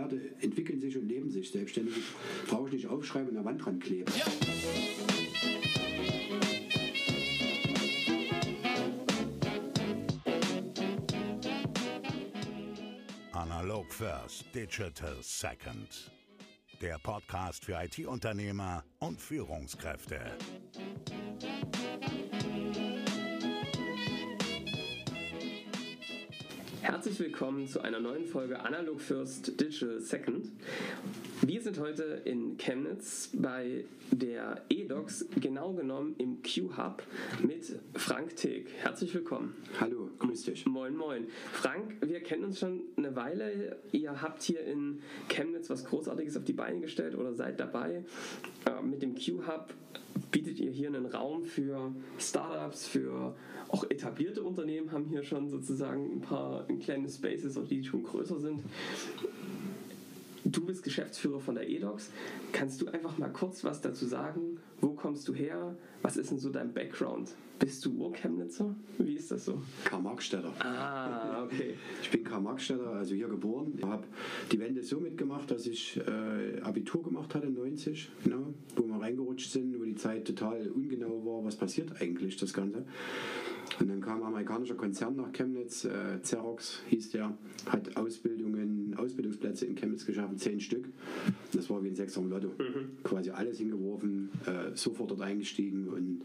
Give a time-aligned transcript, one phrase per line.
[0.00, 1.94] Werte entwickeln sich und leben sich selbstständig.
[2.46, 4.10] Brauche ich nicht aufschreiben und an der Wand dran kleben.
[4.16, 4.24] Ja.
[13.32, 16.10] Analog First, Digital Second.
[16.80, 20.18] Der Podcast für IT-Unternehmer und Führungskräfte.
[26.90, 30.50] Herzlich willkommen zu einer neuen Folge Analog First Digital Second.
[31.40, 37.04] Wir sind heute in Chemnitz bei der eDocs, genau genommen im Q-Hub
[37.46, 38.72] mit Frank Teek.
[38.78, 39.54] Herzlich willkommen.
[39.78, 40.66] Hallo, grüß dich.
[40.66, 41.28] Moin, moin.
[41.52, 43.76] Frank, wir kennen uns schon eine Weile.
[43.92, 48.04] Ihr habt hier in Chemnitz was Großartiges auf die Beine gestellt oder seid dabei.
[48.66, 49.72] Äh, mit dem Q-Hub
[50.30, 53.34] bietet ihr hier einen Raum für Startups, für
[53.68, 58.40] auch etablierte Unternehmen haben hier schon sozusagen ein paar kleine Spaces, auch die schon größer
[58.40, 58.62] sind.
[60.50, 62.10] Du bist Geschäftsführer von der eDocs.
[62.52, 64.58] Kannst du einfach mal kurz was dazu sagen?
[64.80, 65.76] Wo kommst du her?
[66.02, 67.30] Was ist denn so dein Background?
[67.60, 68.74] Bist du Urchemnitzer?
[68.98, 69.62] Wie ist das so?
[69.84, 70.52] Karl-Marx-Städter.
[70.58, 71.74] Ah, okay.
[72.02, 73.74] Ich bin Karl-Marx-Städter, also hier geboren.
[73.76, 74.04] Ich habe
[74.50, 79.52] die Wende so mitgemacht, dass ich äh, Abitur gemacht hatte, 90, genau, wo wir reingerutscht
[79.52, 82.84] sind, wo die Zeit total ungenau war, was passiert eigentlich, das Ganze.
[83.78, 89.66] Und dann kam ein amerikanischer Konzern nach Chemnitz, äh, Xerox hieß der, hat Ausbildungen, Ausbildungsplätze
[89.66, 90.88] in Chemnitz geschaffen, zehn Stück.
[91.52, 92.48] Das war wie ein Sechser im Lotto.
[92.48, 93.02] Mhm.
[93.02, 96.22] Quasi alles hingeworfen, äh, sofort dort eingestiegen und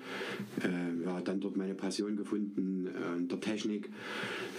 [0.64, 3.90] äh, ja, dann dort meine Passion gefunden, äh, der Technik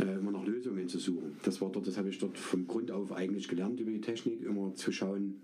[0.00, 1.36] äh, immer nach Lösungen zu suchen.
[1.42, 4.42] Das war dort, das habe ich dort vom Grund auf eigentlich gelernt über die Technik,
[4.42, 5.34] immer zu schauen,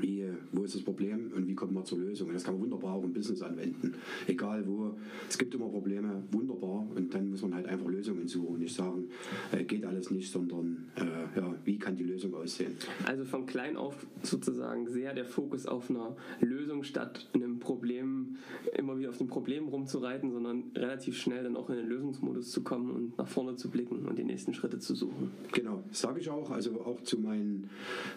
[0.00, 2.28] wie, wo ist das Problem und wie kommt man zur Lösung.
[2.28, 3.94] Und das kann man wunderbar auch im Business anwenden.
[4.26, 4.94] Egal wo,
[5.28, 6.86] es gibt immer Probleme, wunderbar.
[6.94, 9.08] Und dann muss man halt einfach Lösungen suchen nicht sagen,
[9.52, 12.76] äh, geht alles nicht, sondern äh, ja, wie kann die Lösung aussehen.
[13.04, 18.36] Also von klein auf sozusagen sehr der Fokus auf einer Lösung statt einem Problem,
[18.76, 22.62] immer wieder auf dem Problem rumzureiten, sondern relativ schnell dann auch in den Lösungsmodus zu
[22.62, 25.30] kommen und nach vorne zu blicken und die nächsten Schritte zu suchen.
[25.52, 26.50] Genau, sage ich auch.
[26.50, 27.70] Also auch zu meinen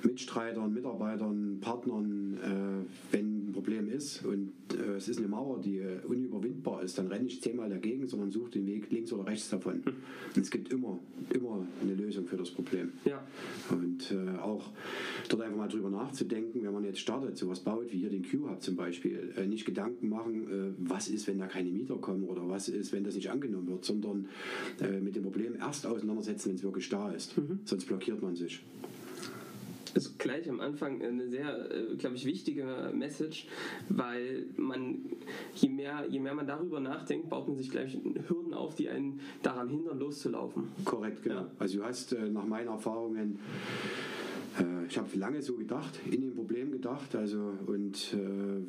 [0.04, 5.80] Mitstreitern, Mitarbeitern, Partnern, äh, wenn ein Problem ist und äh, es ist eine Mauer, die
[5.80, 9.50] äh, unüberwindbar ist, dann renne ich zehnmal dagegen, sondern suche den Weg links oder rechts
[9.50, 9.84] davon.
[9.84, 9.96] Hm.
[10.36, 11.00] Und es gibt immer,
[11.34, 12.92] immer eine Lösung für das Problem.
[13.04, 13.26] Ja.
[13.72, 14.70] Und äh, auch
[15.28, 18.62] dort einfach mal drüber nachzudenken, wenn man jetzt startet, sowas baut wie hier den Q-Hub
[18.62, 22.48] zum Beispiel, äh, nicht Gedanken machen, äh, was ist, wenn da keine Mieter kommen oder
[22.48, 24.28] was ist, wenn das nicht angenommen wird, sondern
[25.02, 27.38] mit dem Problem erst auseinandersetzen, wenn es wirklich da ist.
[27.38, 27.60] Mhm.
[27.66, 28.62] Sonst blockiert man sich
[30.06, 33.48] ist gleich am Anfang eine sehr, äh, glaube ich, wichtige Message,
[33.90, 35.06] weil man,
[35.56, 37.98] je mehr, je mehr man darüber nachdenkt, baut man sich gleich
[38.28, 40.66] Hürden auf, die einen daran hindern, loszulaufen.
[40.84, 41.42] Korrekt, genau.
[41.42, 41.52] Ja.
[41.60, 43.40] Also du hast äh, nach meinen Erfahrungen
[44.60, 48.62] äh, ich habe lange so gedacht, in dem Problem gedacht, also und äh,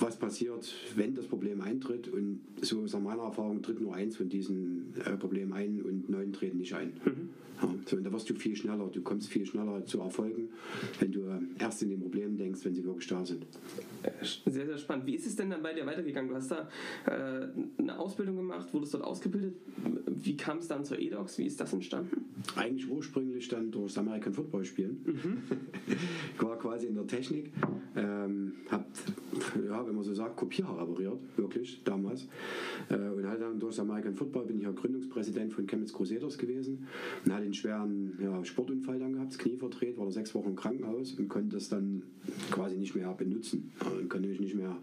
[0.00, 4.28] was passiert, wenn das Problem eintritt und so aus meiner Erfahrung tritt nur eins von
[4.28, 6.92] diesen äh, Problemen ein und neun treten nicht ein.
[7.04, 7.28] Mhm.
[7.86, 10.48] So, und da wirst du viel schneller, du kommst viel schneller zu Erfolgen,
[11.00, 13.46] wenn du äh, erst in den Problemen denkst, wenn sie wirklich da sind.
[14.46, 15.06] Sehr, sehr spannend.
[15.06, 16.30] Wie ist es denn dann bei dir weitergegangen?
[16.30, 16.68] Du hast da
[17.06, 17.48] äh,
[17.78, 19.54] eine Ausbildung gemacht, wurdest dort ausgebildet.
[20.06, 21.38] Wie kam es dann zur EDOX?
[21.38, 22.24] Wie ist das entstanden?
[22.56, 25.00] Eigentlich ursprünglich dann durch das American Football spielen.
[25.04, 25.42] Mhm.
[25.86, 27.52] ich war quasi in der Technik,
[27.96, 28.86] ähm, hab,
[29.66, 32.26] ja, wenn man so sagt, Kopierer repariert, wirklich, damals.
[32.88, 36.86] Äh, und halt dann durch das American Football ja Gründungspräsident von Chemnitz Crusaders gewesen
[37.24, 40.50] und hatte einen schweren ja, Sportunfall dann gehabt, das Knie verdreht, war da sechs Wochen
[40.50, 42.02] im Krankenhaus und konnte das dann
[42.50, 43.72] quasi nicht mehr benutzen.
[43.84, 44.76] Und konnte mich nicht mehr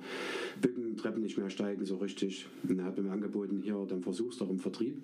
[0.61, 2.47] bücken, Treppen nicht mehr steigen so richtig.
[2.67, 5.01] Und er hat mir angeboten, hier, dann versuch's doch im Vertrieb.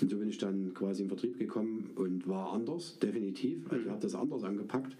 [0.00, 3.70] Und so bin ich dann quasi im Vertrieb gekommen und war anders, definitiv.
[3.70, 4.96] Also ich habe das anders angepackt.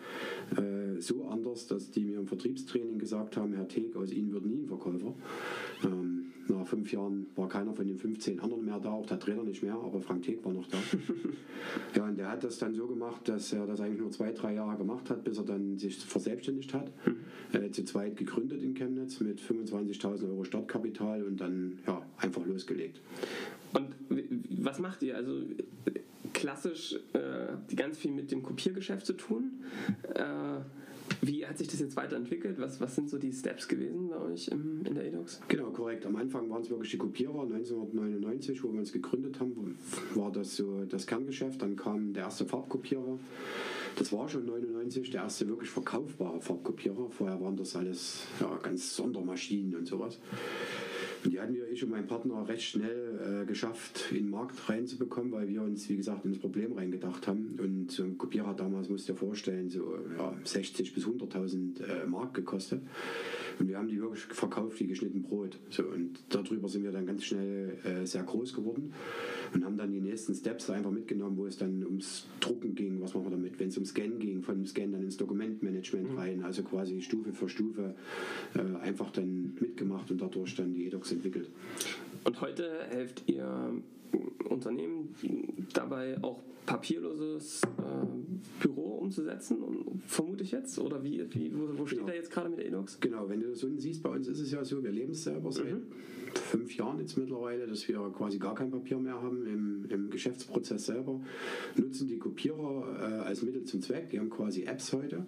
[0.56, 4.46] Äh, so anders, dass die mir im Vertriebstraining gesagt haben, Herr Teek, aus Ihnen wird
[4.46, 5.14] nie ein Verkäufer.
[5.84, 9.42] Ähm, nach fünf Jahren war keiner von den 15 anderen mehr da, auch der Trainer
[9.42, 10.78] nicht mehr, aber Frank Teek war noch da.
[11.96, 14.54] ja, und der hat das dann so gemacht, dass er das eigentlich nur zwei, drei
[14.54, 16.90] Jahre gemacht hat, bis er dann sich verselbstständigt hat.
[17.06, 17.16] Mhm.
[17.52, 23.00] Äh, zu zweit gegründet in Chemnitz mit 25.000 Euro Startkapital und dann ja, einfach losgelegt.
[23.72, 23.94] Und
[24.62, 25.16] was macht ihr?
[25.16, 25.40] Also
[26.32, 29.62] klassisch äh, ganz viel mit dem Kopiergeschäft zu tun.
[30.14, 30.60] Äh,
[31.22, 32.58] wie hat sich das jetzt weiterentwickelt?
[32.58, 35.40] Was, was sind so die Steps gewesen bei euch im, in der EDOX?
[35.48, 36.06] Genau, korrekt.
[36.06, 37.42] Am Anfang waren es wirklich die Kopierer.
[37.42, 39.78] 1999, wo wir uns gegründet haben,
[40.14, 41.62] war das so das Kerngeschäft.
[41.62, 43.18] Dann kam der erste Farbkopierer.
[43.96, 47.10] Das war schon 99 der erste wirklich verkaufbare Farbkopierer.
[47.10, 50.18] Vorher waren das alles ja, ganz Sondermaschinen und sowas.
[51.30, 55.32] Die hatten wir, ich und mein Partner, recht schnell äh, geschafft, in den Markt reinzubekommen,
[55.32, 57.58] weil wir uns, wie gesagt, in das Problem reingedacht haben.
[57.58, 62.06] Und so ein Kopierer damals, musst du dir vorstellen, so ja, 60 bis 100.000 äh,
[62.06, 62.82] Mark gekostet.
[63.58, 65.58] Und wir haben die wirklich verkauft wie geschnitten Brot.
[65.70, 68.92] So, und darüber sind wir dann ganz schnell äh, sehr groß geworden
[69.54, 73.14] und haben dann die nächsten Steps einfach mitgenommen, wo es dann ums Drucken ging, was
[73.14, 76.18] machen wir damit, wenn es um Scan ging, von dem Scan dann ins Dokumentmanagement mhm.
[76.18, 77.94] rein, also quasi Stufe für Stufe
[78.54, 81.50] äh, einfach dann mitgemacht und dadurch dann die EDOCs entwickelt.
[82.24, 83.82] Und heute helft ihr
[84.48, 85.14] Unternehmen
[85.72, 89.58] dabei auch papierloses äh, Büro umzusetzen,
[90.06, 90.78] vermute ich jetzt?
[90.78, 92.10] Oder wie, wie wo, wo steht genau.
[92.10, 93.00] er jetzt gerade mit der Inox?
[93.00, 95.24] Genau, wenn du das unten siehst, bei uns ist es ja so, wir leben es
[95.24, 95.86] selber seit mhm.
[96.34, 100.86] fünf Jahren jetzt mittlerweile, dass wir quasi gar kein Papier mehr haben im, im Geschäftsprozess
[100.86, 101.20] selber,
[101.76, 105.24] nutzen die Kopierer äh, als Mittel zum Zweck, die haben quasi Apps heute,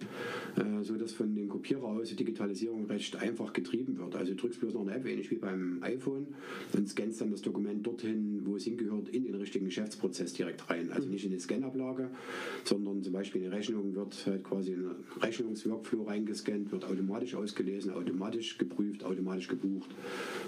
[0.57, 4.15] äh, so dass von den Kopierer aus die Digitalisierung recht einfach getrieben wird.
[4.15, 6.27] Also du drückst bloß noch eine App, ähnlich wie beim iPhone
[6.75, 10.91] und scannst dann das Dokument dorthin, wo es hingehört, in den richtigen Geschäftsprozess direkt rein.
[10.91, 11.13] Also mhm.
[11.13, 12.09] nicht in eine Scanablage,
[12.63, 17.93] sondern zum Beispiel eine Rechnung wird halt quasi in einen Rechnungsworkflow reingescannt, wird automatisch ausgelesen,
[17.93, 19.89] automatisch geprüft, automatisch gebucht.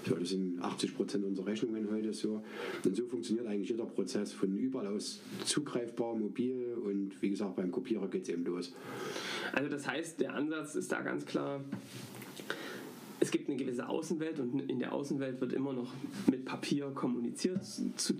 [0.07, 2.44] So, das sind 80 Prozent unserer Rechnungen heute so.
[2.83, 7.72] Und so funktioniert eigentlich jeder Prozess von überall aus zugreifbar, mobil und wie gesagt, beim
[7.72, 8.74] Kopierer geht es eben los.
[9.54, 11.62] Also das heißt, der Ansatz ist da ganz klar,
[13.22, 15.94] es gibt eine gewisse Außenwelt und in der Außenwelt wird immer noch
[16.30, 18.14] mit Papier kommuniziert, zu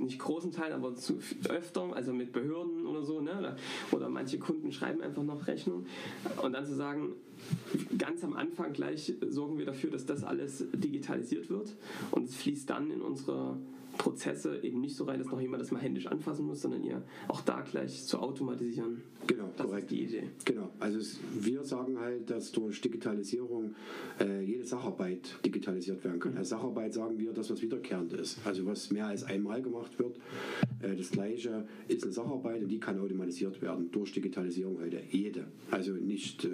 [0.00, 3.56] nicht großen Teilen, aber zu öfter, also mit Behörden oder so, ne?
[3.90, 5.86] oder manche Kunden schreiben einfach noch Rechnung
[6.42, 7.14] und dann zu sagen,
[7.96, 11.74] ganz am Anfang gleich sorgen wir dafür, dass das alles digitalisiert wird
[12.10, 13.56] und es fließt dann in unsere
[13.98, 17.02] Prozesse eben nicht so rein, dass noch jemand das mal händisch anfassen muss, sondern ihr
[17.26, 19.02] auch da gleich zu automatisieren.
[19.26, 19.84] Genau, das korrekt.
[19.84, 20.22] ist die Idee.
[20.44, 23.74] Genau, also es, wir sagen halt, dass durch Digitalisierung
[24.20, 26.32] äh, jede Sacharbeit digitalisiert werden kann.
[26.32, 26.38] Mhm.
[26.38, 28.38] Als Sacharbeit sagen wir, dass was wiederkehrend ist.
[28.44, 30.16] Also was mehr als einmal gemacht wird.
[30.80, 35.02] Äh, das gleiche ist eine Sacharbeit und die kann automatisiert werden durch Digitalisierung heute.
[35.10, 35.46] Jede.
[35.70, 36.50] Also nicht äh,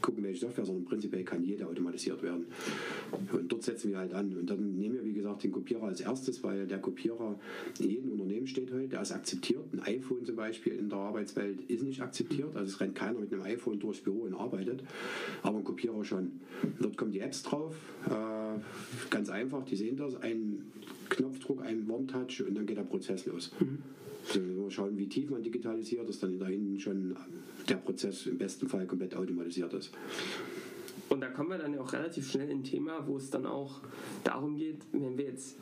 [0.00, 2.46] gucken, welche Software, sondern prinzipiell kann jede automatisiert werden.
[3.10, 4.36] Und dort setzen wir halt an.
[4.36, 7.38] Und dann nehmen wir, wie gesagt, den Kopierer als erstes, weil der Kopierer
[7.78, 9.64] in jedem Unternehmen steht heute, der ist akzeptiert.
[9.72, 12.54] Ein iPhone zum Beispiel in der Arbeitswelt ist nicht akzeptiert.
[12.56, 14.82] Also es rennt keiner mit einem iPhone durchs Büro und arbeitet,
[15.42, 16.32] aber ein Kopierer schon.
[16.80, 17.74] Dort kommen die Apps drauf,
[18.06, 20.64] äh, ganz einfach, die sehen das, ein
[21.08, 23.52] Knopfdruck, ein One-Touch und dann geht der Prozess los.
[23.60, 23.78] Mhm.
[24.26, 27.14] So, wir schauen, wie tief man digitalisiert, dass dann da hinten schon
[27.68, 29.90] der Prozess im besten Fall komplett automatisiert ist.
[31.14, 33.46] Und da kommen wir dann ja auch relativ schnell in ein Thema, wo es dann
[33.46, 33.80] auch
[34.24, 35.56] darum geht, wenn wir jetzt,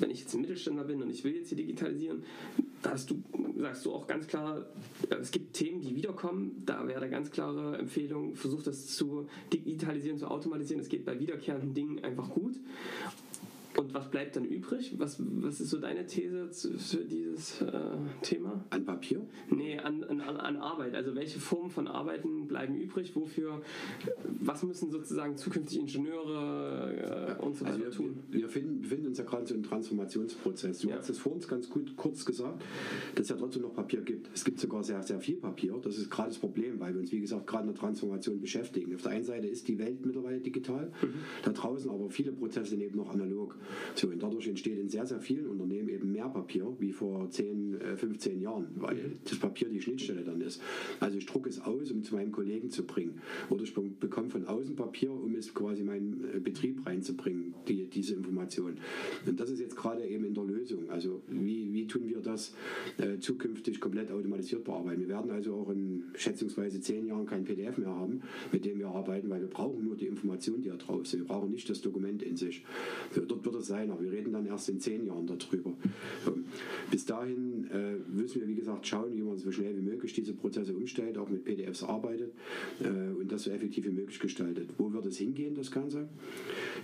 [0.00, 2.24] wenn ich jetzt Mittelständler bin und ich will jetzt hier digitalisieren,
[2.82, 3.22] da hast du,
[3.56, 4.66] sagst du auch ganz klar,
[5.08, 6.64] es gibt Themen, die wiederkommen.
[6.66, 10.82] Da wäre eine ganz klare Empfehlung, versucht das zu digitalisieren, zu automatisieren.
[10.82, 12.56] Es geht bei wiederkehrenden Dingen einfach gut.
[13.78, 14.92] Und was bleibt dann übrig?
[14.98, 17.72] Was, was ist so deine These zu, für dieses äh,
[18.22, 18.64] Thema?
[18.70, 19.24] An Papier?
[19.50, 20.96] Nee, an, an, an Arbeit.
[20.96, 23.14] Also welche Formen von Arbeiten bleiben übrig?
[23.14, 23.62] Wofür,
[24.40, 28.18] was müssen sozusagen zukünftige Ingenieure äh, und so weiter also wir, tun?
[28.30, 30.80] Wir, wir finden, befinden uns ja gerade so im Transformationsprozess.
[30.80, 30.96] Du ja.
[30.96, 32.60] hast es vor uns ganz gut kurz gesagt,
[33.14, 34.28] dass es ja trotzdem noch Papier gibt.
[34.34, 35.78] Es gibt sogar sehr, sehr viel Papier.
[35.80, 38.92] Das ist gerade das Problem, weil wir uns, wie gesagt, gerade in der Transformation beschäftigen.
[38.96, 41.14] Auf der einen Seite ist die Welt mittlerweile digital, mhm.
[41.44, 43.56] da draußen aber viele Prozesse sind eben noch analog.
[43.94, 47.78] So, und dadurch entsteht in sehr, sehr vielen Unternehmen eben mehr Papier wie vor 10,
[47.96, 50.60] 15 äh, Jahren, weil das Papier die Schnittstelle dann ist.
[51.00, 53.20] Also ich drucke es aus, um zu meinem Kollegen zu bringen.
[53.50, 57.86] Oder ich bekomme von außen Papier, um es quasi in meinen äh, Betrieb reinzubringen, die,
[57.86, 58.76] diese Information.
[59.26, 60.90] Und das ist jetzt gerade eben in der Lösung.
[60.90, 62.54] Also wie, wie tun wir das
[62.98, 65.00] äh, zukünftig komplett automatisiert bearbeiten?
[65.00, 68.88] Wir werden also auch in schätzungsweise 10 Jahren kein PDF mehr haben, mit dem wir
[68.88, 71.16] arbeiten, weil wir brauchen nur die Information, die da drauf ist.
[71.16, 72.64] Wir brauchen nicht das Dokument in sich.
[73.14, 75.72] Dort wird es sein, aber wir reden dann erst in zehn Jahren darüber.
[76.90, 80.32] Bis dahin äh, müssen wir, wie gesagt, schauen, wie man so schnell wie möglich diese
[80.32, 82.32] Prozesse umstellt, auch mit PDFs arbeitet
[82.80, 84.70] äh, und das so effektiv wie möglich gestaltet.
[84.78, 86.08] Wo wird es hingehen, das Ganze?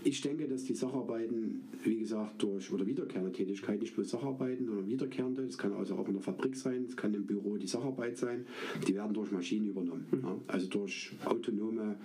[0.03, 4.87] Ich denke, dass die Sacharbeiten, wie gesagt, durch oder wiederkehrende Tätigkeit, nicht bloß Sacharbeiten, sondern
[4.87, 8.19] wiederkehrende, das kann also auch in der Fabrik sein, es kann im Büro die Sacharbeit
[8.19, 8.45] sein,
[8.87, 10.07] die werden durch Maschinen übernommen.
[10.11, 10.21] Mhm.
[10.23, 10.39] Ja?
[10.49, 11.97] Also durch autonome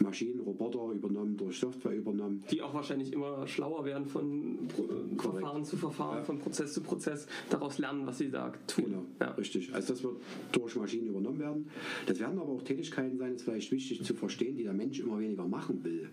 [0.00, 2.44] Maschinen, Roboter übernommen, durch Software übernommen.
[2.50, 6.24] Die auch wahrscheinlich immer schlauer werden von von Verfahren zu Verfahren, ja.
[6.24, 8.84] von Prozess zu Prozess, daraus lernen, was sie da tun.
[8.84, 9.30] Genau, ja.
[9.32, 9.72] richtig.
[9.74, 10.16] Also das wird
[10.52, 11.70] durch Maschinen übernommen werden.
[12.06, 15.00] Das werden aber auch Tätigkeiten sein, das ist vielleicht wichtig zu verstehen, die der Mensch
[15.00, 16.08] immer weniger machen will.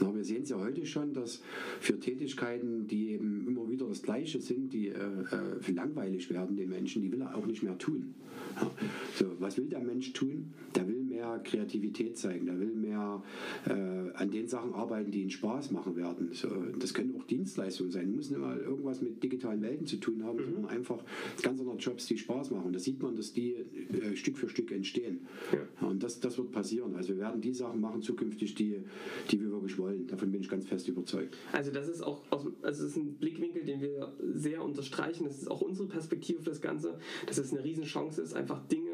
[0.00, 1.42] Na, wir sehen es ja heute schon, dass
[1.80, 6.68] für Tätigkeiten, die eben immer wieder das Gleiche sind, die äh, äh, langweilig werden den
[6.68, 8.14] Menschen, die will er auch nicht mehr tun.
[8.56, 8.70] Ja.
[9.14, 10.52] So, was will der Mensch tun?
[10.74, 13.22] Der will mehr Kreativität zeigen, der will mehr
[13.66, 13.72] äh,
[14.14, 16.30] an den Sachen arbeiten, die ihn Spaß machen werden.
[16.32, 20.22] So, das können auch Dienstleistungen sein, muss nicht mal irgendwas mit digitalen Welten zu tun
[20.24, 20.44] haben, mhm.
[20.44, 21.02] sondern einfach
[21.42, 22.72] ganz andere Jobs, die Spaß machen.
[22.72, 25.20] Da sieht man, dass die äh, Stück für Stück entstehen.
[25.52, 25.88] Ja.
[25.88, 26.94] Und das, das wird passieren.
[26.94, 28.82] Also wir werden die Sachen machen zukünftig, die,
[29.30, 30.06] die wir wirklich wollen.
[30.06, 31.36] Davon bin ich ganz fest überzeugt.
[31.52, 35.24] Also das ist auch aus, also ist ein Blickwinkel, den wir sehr unterstreichen.
[35.24, 38.85] Das ist auch unsere Perspektive auf das Ganze, dass es eine Riesenchance ist, einfach Dinge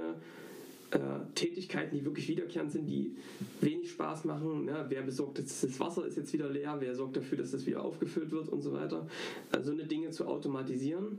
[0.92, 0.99] äh,
[1.34, 3.16] Tätigkeiten, die wirklich wiederkehrend sind, die
[3.61, 4.66] wenig Spaß machen.
[4.68, 7.64] Ja, wer besorgt jetzt, das Wasser ist jetzt wieder leer, wer sorgt dafür, dass das
[7.66, 9.06] wieder aufgefüllt wird und so weiter.
[9.50, 11.18] Also eine Dinge zu automatisieren,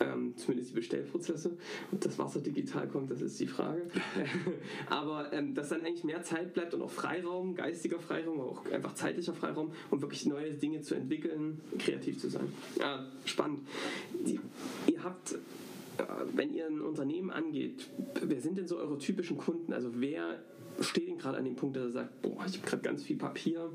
[0.00, 1.56] ähm, zumindest die Bestellprozesse.
[1.92, 3.82] Ob das Wasser digital kommt, das ist die Frage.
[4.88, 8.66] Aber ähm, dass dann eigentlich mehr Zeit bleibt und auch Freiraum, geistiger Freiraum, aber auch
[8.72, 12.52] einfach zeitlicher Freiraum, um wirklich neue Dinge zu entwickeln, kreativ zu sein.
[12.78, 13.60] Ja, spannend.
[14.26, 14.40] Die,
[14.90, 15.36] ihr habt
[16.34, 17.90] wenn ihr ein Unternehmen angeht,
[18.22, 19.72] wer sind denn so eure typischen Kunden?
[19.72, 20.42] Also wer
[20.80, 23.16] steht denn gerade an dem Punkt, dass er sagt, boah, ich habe gerade ganz viel
[23.16, 23.70] Papier,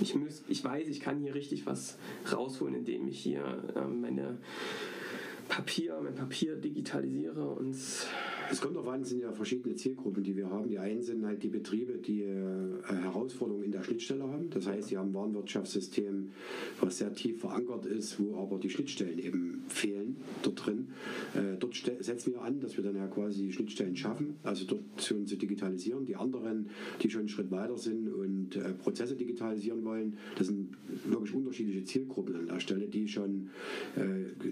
[0.00, 1.98] ich, muss, ich weiß, ich kann hier richtig was
[2.30, 4.38] rausholen, indem ich hier äh, meine
[5.48, 7.76] Papier, mein Papier digitalisiere und
[8.50, 10.68] es kommt darauf an, es sind ja verschiedene Zielgruppen, die wir haben.
[10.68, 12.34] Die einen sind halt die Betriebe, die äh,
[12.88, 14.50] Herausforderungen in der Schnittstelle haben.
[14.50, 16.30] Das heißt, sie haben ein Warenwirtschaftssystem,
[16.80, 20.88] was sehr tief verankert ist, wo aber die Schnittstellen eben fehlen dort drin.
[21.34, 24.82] Äh, dort setzen wir an, dass wir dann ja quasi die Schnittstellen schaffen, also dort
[24.98, 26.04] schon zu digitalisieren.
[26.04, 26.70] Die anderen,
[27.02, 30.70] die schon einen Schritt weiter sind und äh, Prozesse digitalisieren wollen, das sind
[31.04, 33.50] wirklich unterschiedliche Zielgruppen an der Stelle, die schon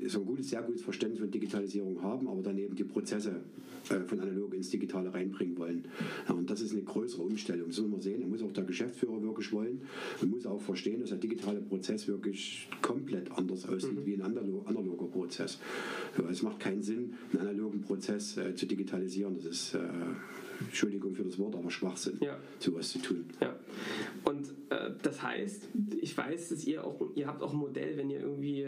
[0.07, 3.40] so ein gutes, sehr gutes Verständnis von Digitalisierung haben, aber dann eben die Prozesse
[3.88, 5.85] von analog ins Digitale reinbringen wollen.
[6.28, 7.68] Ja, und das ist eine größere Umstellung.
[7.68, 8.21] Das muss man sehen.
[8.21, 9.83] Da muss auch der Geschäftsführer wirklich wollen
[10.21, 14.07] und muss auch verstehen, dass der digitale Prozess wirklich komplett anders aussieht mhm.
[14.07, 15.59] wie ein analoger Prozess.
[16.30, 19.37] es macht keinen Sinn, einen analogen Prozess äh, zu digitalisieren.
[19.37, 19.78] Das ist äh,
[20.60, 22.36] Entschuldigung für das Wort, aber Schwachsinn, ja.
[22.58, 23.26] sowas zu tun.
[23.40, 23.56] Ja.
[24.24, 25.68] Und äh, das heißt,
[26.00, 28.66] ich weiß, dass ihr auch, ihr habt auch ein Modell, wenn ihr irgendwie,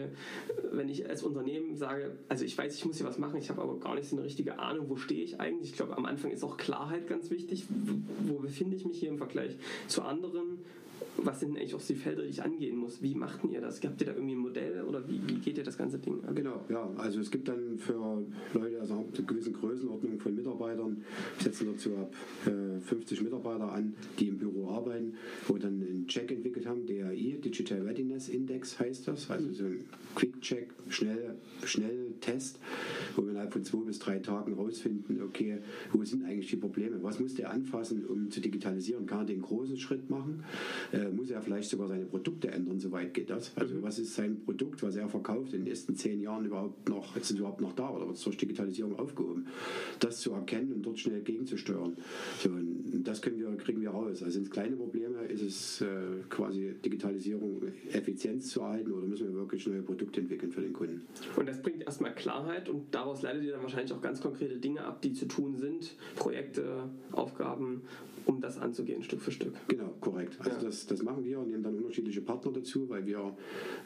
[0.71, 3.61] wenn ich als Unternehmen sage, also ich weiß, ich muss hier was machen, ich habe
[3.61, 5.71] aber gar nicht so eine richtige Ahnung, wo stehe ich eigentlich.
[5.71, 7.65] Ich glaube, am Anfang ist auch Klarheit ganz wichtig.
[7.69, 9.55] Wo, wo befinde ich mich hier im Vergleich
[9.87, 10.59] zu anderen?
[11.25, 13.01] Was sind eigentlich auch die Felder, die ich angehen muss?
[13.01, 13.81] Wie machten ihr das?
[13.83, 16.35] Habt ihr da irgendwie ein Modell oder wie, wie geht ihr das ganze Ding an?
[16.35, 16.89] Genau, ja.
[16.97, 18.23] Also es gibt dann für
[18.53, 21.03] Leute, also eine gewisse Größenordnung von Mitarbeitern,
[21.39, 22.13] setzen dazu ab
[22.45, 25.13] äh, 50 Mitarbeiter an, die im Büro arbeiten,
[25.47, 29.83] wo dann einen Check entwickelt haben, DAI, Digital Readiness Index heißt das, also so ein
[30.15, 32.59] Quick-Check, schnell, schnell Test,
[33.15, 35.57] wo wir innerhalb von zwei bis drei Tagen rausfinden, okay,
[35.91, 37.01] wo sind eigentlich die Probleme?
[37.01, 39.05] Was muss der anfassen, um zu digitalisieren?
[39.05, 40.43] Kann er den großen Schritt machen?
[40.91, 43.51] Äh, muss er vielleicht sogar seine Produkte ändern, soweit geht das.
[43.55, 43.83] Also mhm.
[43.83, 47.31] was ist sein Produkt, was er verkauft in den nächsten zehn Jahren überhaupt noch, ist
[47.31, 49.47] es überhaupt noch da oder wird es durch Digitalisierung aufgehoben?
[49.99, 51.97] Das zu erkennen und dort schnell gegenzusteuern.
[52.39, 54.21] So, und das können wir, kriegen wir raus.
[54.23, 55.85] Also sind es kleine Probleme, ist es äh,
[56.29, 61.01] quasi Digitalisierung, Effizienz zu erhalten oder müssen wir wirklich neue Produkte entwickeln für den Kunden?
[61.35, 64.83] Und das bringt erstmal Klarheit und daraus leitet ihr dann wahrscheinlich auch ganz konkrete Dinge
[64.83, 67.81] ab, die zu tun sind, Projekte, Aufgaben
[68.25, 69.53] um das anzugehen, Stück für Stück.
[69.67, 70.37] Genau, korrekt.
[70.39, 70.63] Also ja.
[70.63, 73.35] das, das machen wir und nehmen dann unterschiedliche Partner dazu, weil wir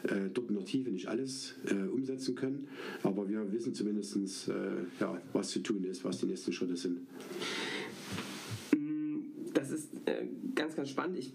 [0.04, 2.68] äh, dort in der Tiefe nicht alles äh, umsetzen können.
[3.02, 4.52] Aber wir wissen zumindest, äh,
[5.00, 7.00] ja, was zu tun ist, was die nächsten Schritte sind.
[8.76, 9.20] Mm,
[9.54, 11.18] das ist äh, ganz, ganz spannend.
[11.18, 11.32] Ich,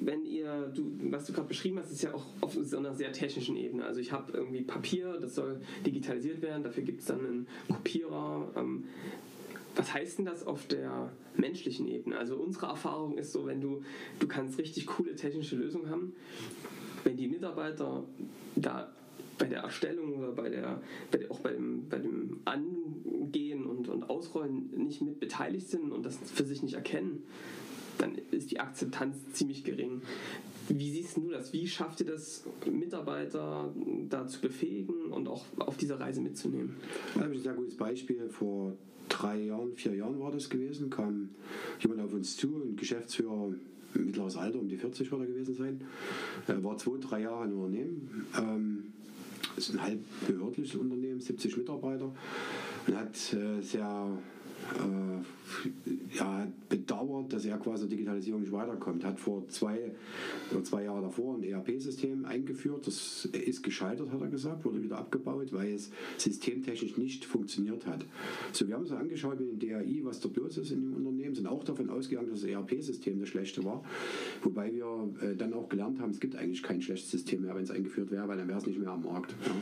[0.00, 3.12] wenn ihr, du, was du gerade beschrieben hast, ist ja auch auf so einer sehr
[3.12, 3.84] technischen Ebene.
[3.84, 8.52] Also ich habe irgendwie Papier, das soll digitalisiert werden, dafür gibt es dann einen Kopierer.
[8.56, 8.84] Ähm,
[9.80, 12.18] was heißt denn das auf der menschlichen Ebene?
[12.18, 13.82] Also unsere Erfahrung ist so, wenn du,
[14.18, 16.12] du kannst richtig coole technische Lösungen haben,
[17.02, 18.04] wenn die Mitarbeiter
[18.56, 18.92] da
[19.38, 23.88] bei der Erstellung oder bei der, bei der, auch bei dem, bei dem Angehen und,
[23.88, 27.22] und Ausrollen nicht mit beteiligt sind und das für sich nicht erkennen,
[27.96, 30.02] dann ist die Akzeptanz ziemlich gering.
[30.68, 31.54] Wie siehst du das?
[31.54, 33.72] Wie schafft ihr das, Mitarbeiter
[34.10, 36.76] da zu befähigen und auch auf dieser Reise mitzunehmen?
[37.14, 38.28] Da habe ich ein sehr gutes Beispiel.
[38.28, 38.76] Vor
[39.10, 41.30] drei Jahren, vier Jahren war das gewesen, kam
[41.80, 43.52] jemand auf uns zu, ein Geschäftsführer
[43.94, 45.80] mittleres Alter, um die 40 wird er gewesen sein,
[46.46, 48.26] er war zwei, drei Jahre im Unternehmen.
[48.38, 48.84] Ähm,
[49.56, 52.12] ist ein halb behördliches Unternehmen, 70 Mitarbeiter
[52.86, 54.18] und hat äh, sehr
[54.76, 59.04] äh, ja, bedauert, dass er quasi Digitalisierung nicht weiterkommt.
[59.04, 59.92] Hat vor zwei
[60.64, 62.86] zwei Jahren davor ein ERP-System eingeführt.
[62.86, 68.04] Das ist gescheitert, hat er gesagt, wurde wieder abgebaut, weil es systemtechnisch nicht funktioniert hat.
[68.52, 71.34] So, wir haben uns angeschaut mit dem DAI, was dort los ist in dem Unternehmen,
[71.34, 73.84] sind auch davon ausgegangen, dass das ERP-System das schlechte war.
[74.42, 77.64] Wobei wir äh, dann auch gelernt haben, es gibt eigentlich kein schlechtes System mehr, wenn
[77.64, 79.34] es eingeführt wäre, weil dann wäre es nicht mehr am Markt.
[79.46, 79.54] Ja.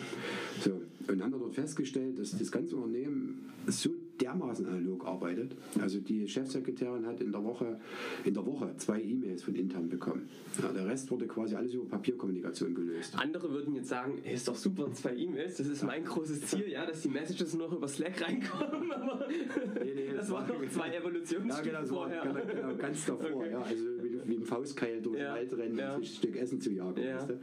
[0.62, 5.56] So, und haben dort festgestellt, dass das ganze Unternehmen so dermaßen analog arbeitet.
[5.80, 7.78] Also die Chefsekretärin hat in der Woche,
[8.25, 10.28] in der Woche zwei E-Mails von intern bekommen.
[10.60, 13.14] Ja, der Rest wurde quasi alles über Papierkommunikation gelöst.
[13.16, 16.87] Andere würden jetzt sagen, ist doch super, zwei E-Mails, das ist mein großes Ziel, ja,
[16.87, 20.68] dass die Messages nur noch über Slack reinkommen, aber nee, nee, das, das waren noch
[20.70, 22.22] zwei Evolutionsstufen ja, genau, vorher.
[22.22, 23.50] Genau, genau, ganz davor, okay.
[23.50, 25.34] ja, also wie, wie ein Faustkeil durch ja.
[25.34, 25.98] den Wald rennen, ja.
[25.98, 27.02] sich ein Stück Essen zu jagen.
[27.02, 27.40] Ja, weißt du?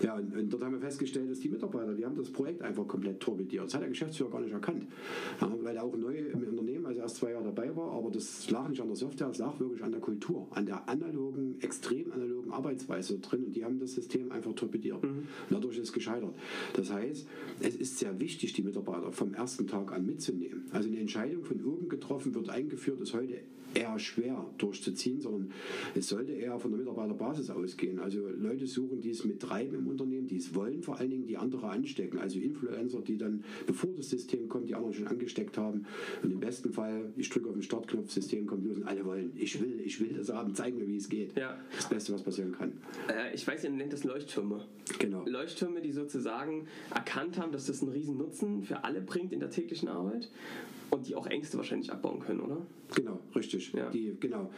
[0.00, 2.86] ja und, und, dort haben wir festgestellt, dass die Mitarbeiter, die haben das Projekt einfach
[2.86, 3.64] komplett torpediert.
[3.66, 4.86] Das hat der Geschäftsführer gar nicht erkannt,
[5.40, 8.68] weil er auch neu im Unternehmen, also erst zwei Jahre dabei war, aber das lag
[8.68, 12.50] nicht an der Software, es lag wirklich an der Kultur, an der analogen, extrem analogen
[12.50, 15.02] Arbeitsweise drin und die haben das System einfach torpediert.
[15.02, 15.26] Mhm.
[15.50, 16.34] Dadurch ist es gescheitert.
[16.74, 17.26] Das heißt,
[17.60, 20.64] es ist sehr wichtig, die Mitarbeiter vom ersten Tag an mitzunehmen.
[20.70, 23.38] Also eine Entscheidung von oben getroffen wird eingeführt, ist heute
[23.76, 25.50] eher schwer durchzuziehen, sondern
[25.94, 27.98] es sollte eher von der Mitarbeiterbasis ausgehen.
[27.98, 31.26] Also Leute suchen, die es mit treiben im Unternehmen, die es wollen, vor allen Dingen
[31.26, 32.18] die andere anstecken.
[32.18, 35.86] Also Influencer, die dann, bevor das System kommt, die anderen schon angesteckt haben.
[36.22, 39.32] Und im besten Fall, ich drücke auf den Startknopf, System kommt los und alle wollen,
[39.36, 41.36] ich will, ich will das haben, zeig mir, wie es geht.
[41.36, 41.58] Ja.
[41.74, 42.72] Das Beste, was passieren kann.
[43.08, 44.64] Äh, ich weiß, ihr nennt das Leuchttürme.
[44.98, 45.24] Genau.
[45.26, 49.50] Leuchttürme, die sozusagen erkannt haben, dass das einen riesen Nutzen für alle bringt in der
[49.50, 50.30] täglichen Arbeit
[50.90, 52.58] und die auch Ängste wahrscheinlich abbauen können, oder?
[52.94, 53.72] Genau, richtig.
[53.72, 53.90] Ja.
[53.90, 54.50] Die, genau.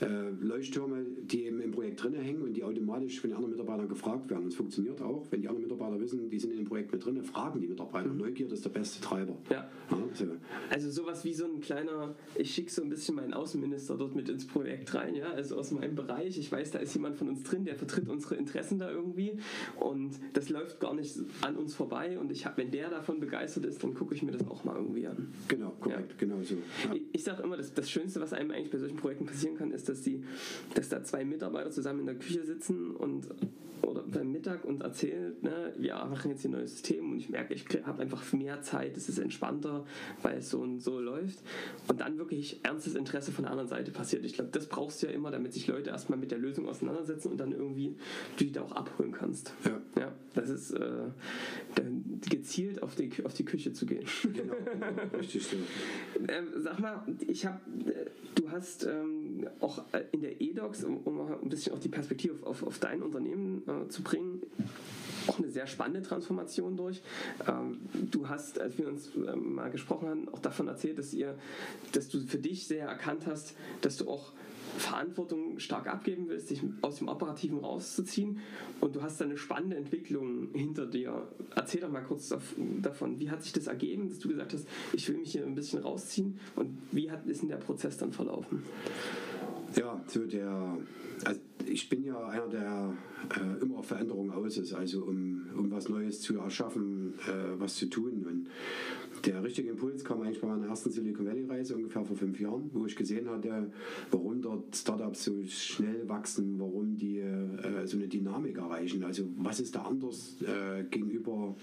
[0.00, 3.88] Äh, Leuchttürme, die eben im Projekt drin hängen und die automatisch von den anderen Mitarbeitern
[3.88, 4.48] gefragt werden.
[4.48, 7.22] Es funktioniert auch, wenn die anderen Mitarbeiter wissen, die sind in dem Projekt mit drin,
[7.22, 8.08] fragen die Mitarbeiter.
[8.08, 8.18] Mhm.
[8.18, 9.36] Neugier ist der beste Treiber.
[9.50, 9.68] Ja.
[9.90, 10.24] ja so.
[10.70, 14.28] Also sowas wie so ein kleiner, ich schicke so ein bisschen meinen Außenminister dort mit
[14.28, 16.38] ins Projekt rein, ja, also aus meinem Bereich.
[16.38, 19.38] Ich weiß, da ist jemand von uns drin, der vertritt unsere Interessen da irgendwie
[19.76, 23.66] und das läuft gar nicht an uns vorbei und ich hab, wenn der davon begeistert
[23.66, 25.32] ist, dann gucke ich mir das auch mal irgendwie an.
[25.48, 26.16] Genau, korrekt, ja.
[26.18, 26.54] genau so.
[26.54, 26.94] Ja.
[26.94, 29.70] Ich, ich sage immer, das, das Schönste, was einem eigentlich bei solchen Projekten passieren kann,
[29.70, 30.24] ist, dass, die,
[30.74, 33.28] dass da zwei Mitarbeiter zusammen in der Küche sitzen und
[33.86, 37.28] oder beim Mittag und erzählen, ne, wir machen jetzt hier ein neues System und ich
[37.28, 39.84] merke, ich habe einfach mehr Zeit, es ist entspannter,
[40.22, 41.38] weil es so und so läuft.
[41.88, 44.24] Und dann wirklich ernstes Interesse von der anderen Seite passiert.
[44.24, 47.28] Ich glaube, das brauchst du ja immer, damit sich Leute erstmal mit der Lösung auseinandersetzen
[47.28, 47.96] und dann irgendwie
[48.36, 49.52] du die da auch abholen kannst.
[49.64, 49.80] Ja.
[50.00, 51.10] ja das ist äh,
[52.28, 54.04] gezielt auf die, auf die Küche zu gehen.
[54.22, 55.56] Genau, genau richtig so.
[56.28, 57.60] ähm, sag mal, ich habe,
[58.34, 62.62] du hast ähm, auch in der EDOX, um, um ein bisschen auch die Perspektive auf,
[62.62, 64.42] auf, auf dein Unternehmen äh, zu bringen,
[65.26, 67.02] auch eine sehr spannende Transformation durch.
[67.46, 71.36] Ähm, du hast, als wir uns ähm, mal gesprochen haben, auch davon erzählt, dass ihr,
[71.92, 74.32] dass du für dich sehr erkannt hast, dass du auch
[74.78, 78.40] Verantwortung stark abgeben willst, dich aus dem Operativen rauszuziehen
[78.80, 81.28] und du hast eine spannende Entwicklung hinter dir.
[81.54, 82.34] Erzähl doch mal kurz
[82.82, 85.54] davon, wie hat sich das ergeben, dass du gesagt hast, ich will mich hier ein
[85.54, 88.62] bisschen rausziehen und wie hat, ist denn der Prozess dann verlaufen?
[89.76, 90.76] Ja, so der,
[91.24, 92.96] also ich bin ja einer, der
[93.36, 97.76] äh, immer auf Veränderungen aus ist, also um, um was Neues zu erschaffen, äh, was
[97.76, 98.24] zu tun.
[98.26, 98.46] Und
[99.26, 102.70] der richtige Impuls kam eigentlich bei meiner ersten Silicon Valley Reise ungefähr vor fünf Jahren,
[102.72, 103.70] wo ich gesehen hatte,
[104.10, 109.02] warum dort Startups so schnell wachsen, warum die äh, so eine Dynamik erreichen.
[109.04, 111.56] Also was ist da anders äh, gegenüber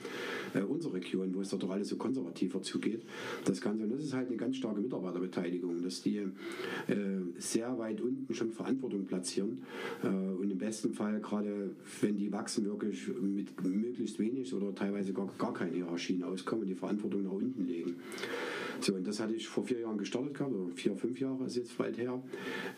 [0.53, 3.03] äh, unserer Region, wo es dort doch alles so konservativer zugeht.
[3.45, 6.27] Das Ganze, und das ist halt eine ganz starke Mitarbeiterbeteiligung, dass die äh,
[7.37, 9.61] sehr weit unten schon Verantwortung platzieren
[10.71, 15.73] besten Fall gerade, wenn die wachsen, wirklich mit möglichst wenig oder teilweise gar, gar keine
[15.73, 17.97] Hierarchien auskommen und die Verantwortung nach unten legen.
[18.79, 21.57] So, und das hatte ich vor vier Jahren gestartet gehabt, oder vier, fünf Jahre ist
[21.57, 22.23] jetzt bald her,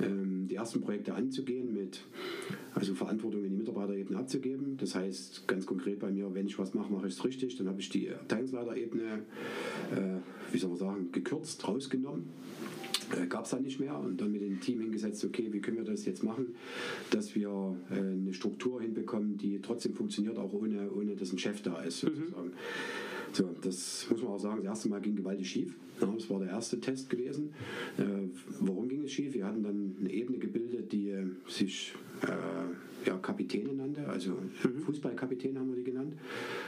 [0.01, 2.03] ähm, die ersten Projekte anzugehen, mit
[2.73, 4.75] also Verantwortung in die Mitarbeiterebene abzugeben.
[4.77, 7.57] Das heißt, ganz konkret bei mir, wenn ich was mache, mache ich es richtig.
[7.57, 9.19] Dann habe ich die Abteilungsleiterebene,
[9.91, 12.23] äh, wie soll man sagen, gekürzt, rausgenommen
[13.15, 15.77] äh, gab es dann nicht mehr und dann mit dem Team hingesetzt, okay, wie können
[15.77, 16.55] wir das jetzt machen,
[17.11, 21.61] dass wir äh, eine Struktur hinbekommen, die trotzdem funktioniert, auch ohne, ohne dass ein Chef
[21.61, 22.15] da ist, mhm.
[22.15, 22.47] sozusagen.
[22.47, 22.53] Mhm.
[23.31, 25.75] So, das muss man auch sagen, das erste Mal ging gewaltig schief.
[25.99, 27.51] Ja, das war der erste Test gewesen.
[27.97, 28.03] Äh,
[28.59, 29.33] warum ging es schief?
[29.33, 31.15] Wir hatten dann eine Ebene gebildet, die
[31.47, 34.79] sich äh, ja, Kapitäne nannte, also mhm.
[34.79, 36.15] Fußballkapitäne haben wir die genannt.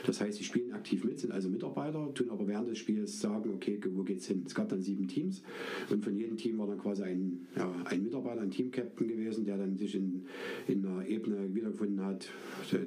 [0.05, 3.51] Das heißt, sie spielen aktiv mit, sind also Mitarbeiter, tun aber während des Spiels sagen,
[3.53, 4.43] okay, wo geht's hin?
[4.45, 5.43] Es gab dann sieben Teams
[5.89, 9.57] und von jedem Team war dann quasi ein, ja, ein Mitarbeiter, ein Teamcaptain gewesen, der
[9.57, 10.25] dann sich in,
[10.67, 12.29] in einer Ebene wiedergefunden hat,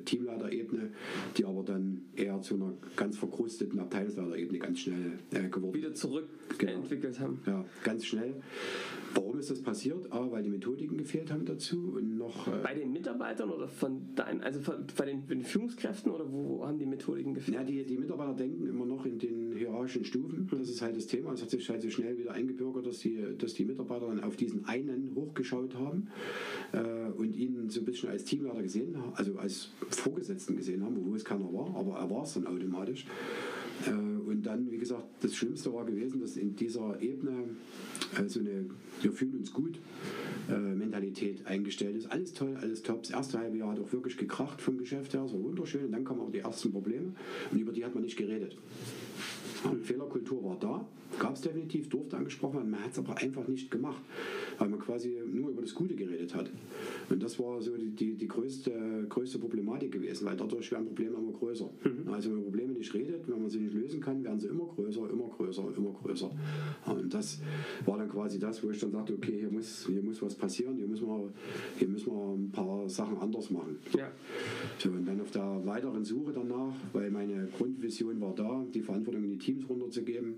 [0.04, 0.90] Teamleiterebene,
[1.36, 7.14] die aber dann eher zu einer ganz verkrusteten Abteilungsleiterebene ganz schnell äh, geworden Wieder zurückentwickelt
[7.14, 7.18] genau.
[7.18, 7.40] haben.
[7.46, 8.34] Ja, ganz schnell.
[9.14, 10.12] Warum ist das passiert?
[10.12, 12.47] A, weil die Methodiken gefehlt haben dazu und noch.
[12.52, 14.60] Äh bei den Mitarbeitern oder von deinen, also
[14.96, 17.56] bei den, den Führungskräften oder wo, haben die Methodiken gefehlt?
[17.56, 20.48] Ja, die, die Mitarbeiter denken immer noch in den hierarchischen Stufen.
[20.50, 21.32] Das ist halt das Thema.
[21.32, 24.36] Es hat sich halt so schnell wieder eingebürgert, dass die, dass die Mitarbeiter dann auf
[24.36, 26.08] diesen einen hochgeschaut haben
[26.72, 30.96] äh, und ihn so ein bisschen als Teamleiter gesehen haben, also als Vorgesetzten gesehen haben,
[31.04, 33.06] wo es keiner war, aber er war es dann automatisch.
[33.86, 37.44] Äh, und dann, wie gesagt, das Schlimmste war gewesen, dass in dieser Ebene
[38.18, 38.66] äh, so eine
[39.00, 39.78] Wir fühlen uns gut
[40.48, 42.10] äh, Mentalität eingestellt ist.
[42.10, 43.02] Alles toll, alles top.
[43.02, 45.86] Das erste halbe Jahr hat auch wirklich gekracht vom Geschäft her, so wunderschön.
[45.86, 47.12] Und dann kamen auch die ersten Probleme
[47.50, 48.56] und über die hat man nicht geredet.
[49.64, 50.86] Ja, Fehlerkultur war da,
[51.18, 54.00] gab es definitiv, durfte angesprochen werden, man hat es aber einfach nicht gemacht,
[54.58, 56.50] weil man quasi nur über das Gute geredet hat.
[57.10, 61.16] Und das war so die, die, die größte, größte Problematik gewesen, weil dadurch werden Probleme
[61.16, 61.68] immer größer.
[61.84, 62.12] Mhm.
[62.12, 64.66] Also wenn man Probleme nicht redet, wenn man sie nicht lösen kann, werden sie immer
[64.66, 66.30] größer, immer größer, immer größer.
[66.86, 67.40] Und das
[67.84, 70.76] war dann quasi das, wo ich dann sagte, okay, hier muss, hier muss was passieren,
[70.76, 71.32] hier müssen, wir,
[71.78, 73.78] hier müssen wir ein paar Sachen anders machen.
[73.96, 74.10] Ja.
[74.78, 79.24] So, und dann auf der weiteren Suche danach, weil meine Grundvision war da, die Verantwortung
[79.24, 80.36] in die Teams runterzugeben,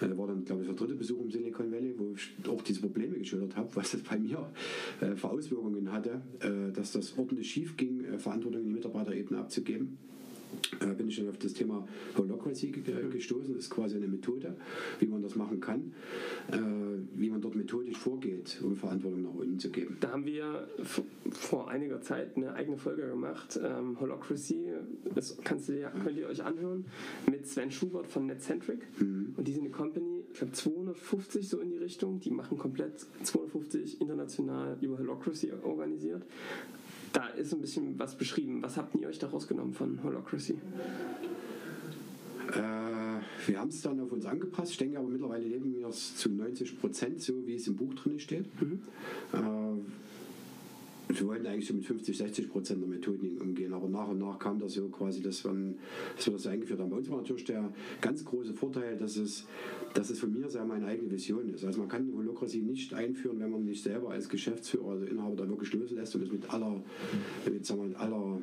[0.00, 2.80] äh, war dann, glaube ich, der dritte Besuch im Silicon Valley, wo ich auch diese
[2.80, 4.50] Probleme geschildert habe, was das bei mir
[5.00, 9.40] äh, für Auswirkungen hatte, äh, dass das ordentlich schief ging, äh, Verantwortung in die Mitarbeiterebene
[9.40, 9.98] abzugeben
[10.96, 11.86] bin ich dann auf das Thema
[12.16, 12.68] Holocracy
[13.12, 13.54] gestoßen.
[13.54, 14.56] Das ist quasi eine Methode,
[14.98, 15.92] wie man das machen kann,
[16.50, 16.58] äh,
[17.14, 19.96] wie man dort methodisch vorgeht, um Verantwortung nach unten zu geben.
[20.00, 20.68] Da haben wir
[21.30, 23.58] vor einiger Zeit eine eigene Folge gemacht.
[23.62, 24.68] Ähm, Holocracy,
[25.14, 26.84] das kannst du, könnt ihr euch anhören,
[27.30, 28.80] mit Sven Schubert von Netcentric.
[29.00, 29.34] Mhm.
[29.36, 32.20] Und die sind eine Company, ich glaube 250 so in die Richtung.
[32.20, 36.22] Die machen komplett 250 international über Holocracy organisiert.
[37.12, 38.62] Da ist ein bisschen was beschrieben.
[38.62, 40.54] Was habt ihr euch daraus genommen von Holocracy?
[42.52, 44.72] Äh, wir haben es dann auf uns angepasst.
[44.72, 47.94] Ich denke aber mittlerweile leben wir es zu 90 Prozent so, wie es im Buch
[47.94, 48.46] drin steht.
[48.60, 48.82] Mhm.
[49.32, 49.38] Äh,
[51.08, 54.38] wir wollten eigentlich so mit 50, 60 Prozent der Methoden umgehen, aber nach und nach
[54.38, 55.74] kam das so quasi, dass, man,
[56.16, 56.90] dass wir das eingeführt haben.
[56.90, 59.44] Bei uns war natürlich der ganz große Vorteil, dass es,
[59.94, 61.64] dass es von mir sehr meine eigene Vision ist.
[61.64, 65.48] Also man kann Holokratie nicht einführen, wenn man nicht selber als Geschäftsführer, also Inhaber da
[65.48, 66.82] wirklich loslässt und es mit aller,
[67.50, 68.40] mit, sagen wir, mit aller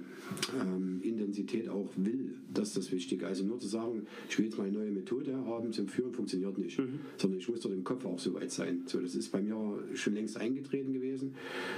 [0.61, 2.35] ähm, Intensität auch will.
[2.53, 3.27] Das ist das Wichtige.
[3.27, 6.57] Also nur zu sagen, ich will jetzt mal eine neue Methode haben zum Führen, funktioniert
[6.57, 6.79] nicht.
[6.79, 6.99] Mhm.
[7.17, 8.83] Sondern ich muss dort im Kopf auch so weit sein.
[8.85, 9.55] So, das ist bei mir
[9.93, 11.33] schon längst eingetreten gewesen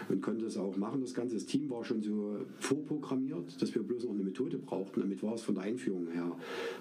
[0.09, 1.35] und konnte es auch machen, das Ganze.
[1.35, 5.01] Das Team war schon so vorprogrammiert, dass wir bloß noch eine Methode brauchten.
[5.01, 6.35] Damit war es von der Einführung her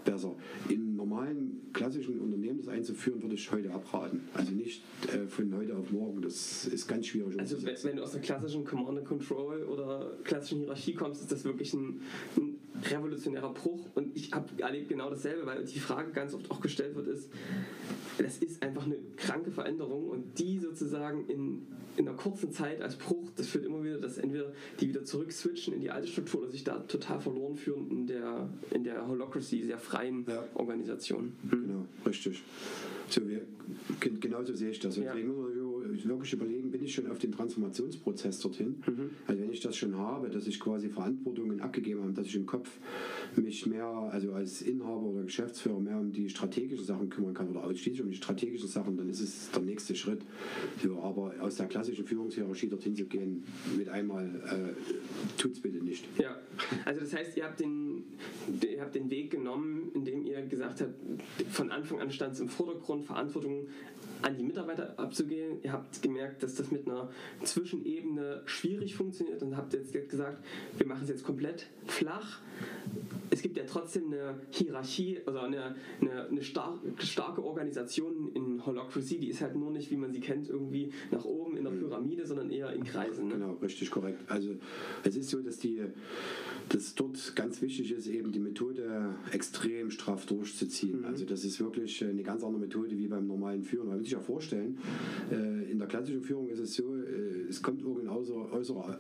[0.05, 0.35] besser.
[0.69, 4.21] In normalen, klassischen Unternehmen das einzuführen, würde ich heute abraten.
[4.35, 6.23] Also nicht äh, von heute auf morgen.
[6.23, 7.39] Das ist ganz schwierig.
[7.39, 11.45] Also wenn du aus der klassischen Command and Control oder klassischen Hierarchie kommst, ist das
[11.45, 12.01] wirklich ein,
[12.37, 13.89] ein revolutionärer Bruch.
[13.95, 17.31] Und ich habe erlebt genau dasselbe, weil die Frage ganz oft auch gestellt wird, ist,
[18.19, 21.67] das ist einfach eine kranke Veränderung und die sozusagen in,
[21.97, 25.33] in einer kurzen Zeit als Bruch, das führt immer wieder, dass entweder die wieder zurück
[25.33, 29.07] switchen in die alte Struktur oder sich da total verloren führen in der, in der
[29.07, 30.45] Holocracy, sehr freien ja.
[30.55, 31.33] Organisation.
[31.51, 31.63] Hm.
[31.63, 32.43] Genau, richtig.
[33.09, 33.43] So, wir,
[34.21, 34.97] genauso sehe ich das.
[34.97, 35.15] Und ja.
[35.83, 38.83] Wirklich überlegen, bin ich schon auf den Transformationsprozess dorthin?
[38.87, 39.11] Mhm.
[39.27, 42.47] Also wenn ich das schon habe, dass ich quasi Verantwortungen abgegeben habe, dass ich im
[42.47, 42.69] Kopf
[43.37, 47.65] mich mehr, also als Inhaber oder Geschäftsführer mehr um die strategischen Sachen kümmern kann oder
[47.65, 50.23] ausschließlich um die strategischen Sachen, dann ist es der nächste Schritt.
[50.83, 53.45] So, aber aus der klassischen Führungshierarchie dorthin zu gehen,
[53.77, 56.05] mit einmal äh, tut es bitte nicht.
[56.19, 56.37] Ja,
[56.85, 58.05] also das heißt, ihr habt, den,
[58.63, 60.95] ihr habt den Weg genommen, indem ihr gesagt habt,
[61.51, 63.67] von Anfang an stand es im Vordergrund, Verantwortung
[64.23, 65.59] an die Mitarbeiter abzugehen.
[65.63, 67.11] Ihr habt gemerkt, dass das mit einer
[67.43, 70.45] Zwischenebene schwierig funktioniert und habt jetzt gesagt,
[70.77, 72.41] wir machen es jetzt komplett flach.
[73.31, 79.19] Es gibt ja trotzdem eine Hierarchie, also eine, eine, eine star starke Organisation in Holocracy,
[79.19, 81.81] die ist halt nur nicht, wie man sie kennt, irgendwie nach oben in der mhm.
[81.81, 83.29] Pyramide, sondern eher in Kreisen.
[83.29, 83.35] Ne?
[83.35, 84.21] Genau, richtig korrekt.
[84.29, 84.57] Also
[85.05, 85.81] es ist so, dass die
[86.71, 91.01] dass dort ganz wichtig ist, eben die Methode extrem straff durchzuziehen.
[91.01, 91.05] Mhm.
[91.05, 93.91] Also das ist wirklich eine ganz andere Methode wie beim normalen Führen.
[94.11, 94.77] Sich ja vorstellen,
[95.31, 98.99] äh, in der klassischen Führung ist es so, äh, es kommt irgendein äußerer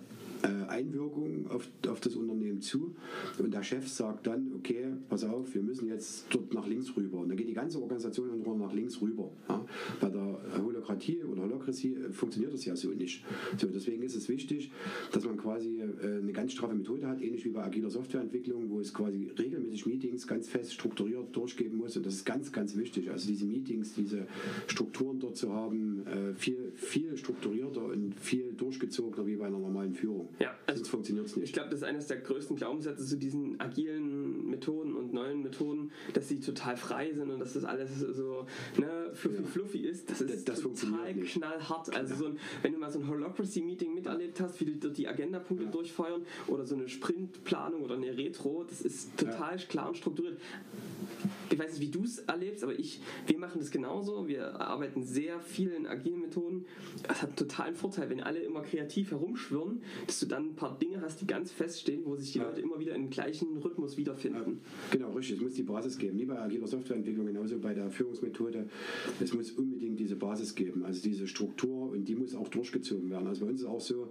[0.68, 2.94] Einwirkung auf, auf das Unternehmen zu
[3.38, 7.18] und der Chef sagt dann, okay, pass auf, wir müssen jetzt dort nach links rüber.
[7.18, 9.30] Und dann geht die ganze Organisation nach links rüber.
[9.48, 9.64] Ja.
[10.00, 13.24] Bei der Holokratie oder Holokratie äh, funktioniert das ja so nicht.
[13.58, 14.70] So, deswegen ist es wichtig,
[15.12, 18.80] dass man quasi äh, eine ganz straffe Methode hat, ähnlich wie bei agiler Softwareentwicklung, wo
[18.80, 21.96] es quasi regelmäßig Meetings ganz fest strukturiert durchgeben muss.
[21.96, 23.10] Und das ist ganz, ganz wichtig.
[23.10, 24.26] Also diese Meetings, diese
[24.66, 26.04] Strukturen dort zu haben,
[26.36, 30.28] viel, viel strukturierter und viel durchgezogener wie bei einer normalen Führung.
[30.38, 31.46] Ja, also funktioniert es nicht.
[31.46, 35.90] Ich glaube, das ist eines der größten Glaubenssätze zu diesen agilen Methoden und neuen Methoden,
[36.14, 38.46] dass sie total frei sind und dass das alles so
[38.78, 39.48] ne, fluffy, ja.
[39.48, 40.10] fluffy ist.
[40.10, 41.94] Das ist das, das total knallhart.
[41.94, 45.08] Also so ein, wenn du mal so ein Holocracy-Meeting miterlebt hast, wie die dort die
[45.08, 45.70] Agendapunkte ja.
[45.70, 50.38] durchfeuern oder so eine Sprintplanung oder eine Retro, das ist total klar und strukturiert
[51.52, 54.28] ich weiß nicht, wie du es erlebst, aber ich, wir machen das genauso.
[54.28, 56.64] Wir arbeiten sehr viel in agilen Methoden.
[57.08, 61.00] Es hat totalen Vorteil, wenn alle immer kreativ herumschwirren, dass du dann ein paar Dinge
[61.00, 62.44] hast, die ganz feststehen, wo sich die ja.
[62.44, 64.60] Leute immer wieder im gleichen Rhythmus wiederfinden.
[64.62, 65.36] Ja, genau, richtig.
[65.36, 66.18] Es muss die Basis geben.
[66.18, 68.68] Wie bei agiler Softwareentwicklung, genauso bei der Führungsmethode.
[69.20, 73.26] Es muss unbedingt diese Basis geben, also diese Struktur und die muss auch durchgezogen werden.
[73.26, 74.08] Also bei uns ist auch so,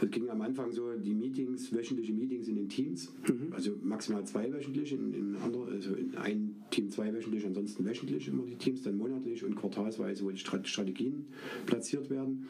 [0.00, 3.52] es ging am Anfang so, die Meetings, wöchentliche Meetings in den Teams, mhm.
[3.52, 8.28] also maximal zwei wöchentlich, in, in andere, also in ein Team zwei wöchentlich, ansonsten wöchentlich
[8.28, 11.26] immer die Teams, dann monatlich und quartalsweise, wo die Strategien
[11.66, 12.48] platziert werden.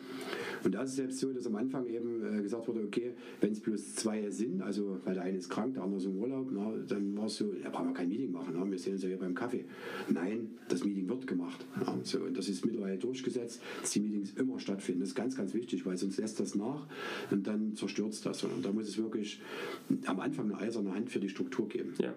[0.65, 3.53] Und da ist es selbst so, dass am Anfang eben äh, gesagt wurde, okay, wenn
[3.53, 6.49] es bloß zwei sind, also weil der eine ist krank, der andere ist im Urlaub,
[6.51, 9.03] na, dann war es so, da brauchen wir kein Meeting machen, na, wir sehen uns
[9.03, 9.65] ja hier beim Kaffee.
[10.09, 11.65] Nein, das Meeting wird gemacht.
[11.81, 15.01] Ja, so, und das ist mittlerweile durchgesetzt, dass die Meetings immer stattfinden.
[15.01, 16.87] Das ist ganz, ganz wichtig, weil sonst lässt das nach
[17.31, 18.45] und dann zerstört es das.
[18.45, 19.41] Und da muss es wirklich
[20.07, 21.95] am Anfang eine eiserne Hand für die Struktur geben.
[21.99, 22.15] Ja.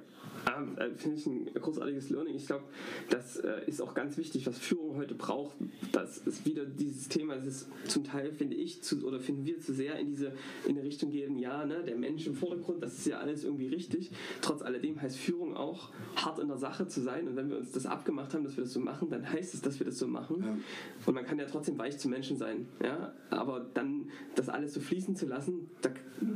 [0.58, 2.36] Ähm, äh, Finde ich ein großartiges Learning.
[2.36, 2.64] Ich glaube,
[3.10, 5.56] das äh, ist auch ganz wichtig, was Führung heute braucht.
[5.92, 9.60] Das ist wieder dieses Thema, das ist zum Teil, finde ich, zu, oder finden wir
[9.60, 10.34] zu sehr in diese
[10.68, 13.68] in die Richtung gehen, ja, ne, der Mensch im Vordergrund, das ist ja alles irgendwie
[13.68, 14.12] richtig.
[14.42, 17.28] Trotz alledem heißt Führung auch, hart in der Sache zu sein.
[17.28, 19.62] Und wenn wir uns das abgemacht haben, dass wir das so machen, dann heißt es,
[19.62, 20.44] dass wir das so machen.
[20.44, 20.58] Ja.
[21.06, 22.68] Und man kann ja trotzdem weich zu Menschen sein.
[22.84, 23.14] Ja?
[23.30, 25.90] Aber dann das alles so fließen zu lassen, da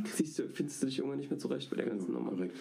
[0.05, 2.31] siehst du, findest du dich irgendwann nicht mehr zurecht bei der ganzen ja, Nummer.
[2.31, 2.58] Korrekt.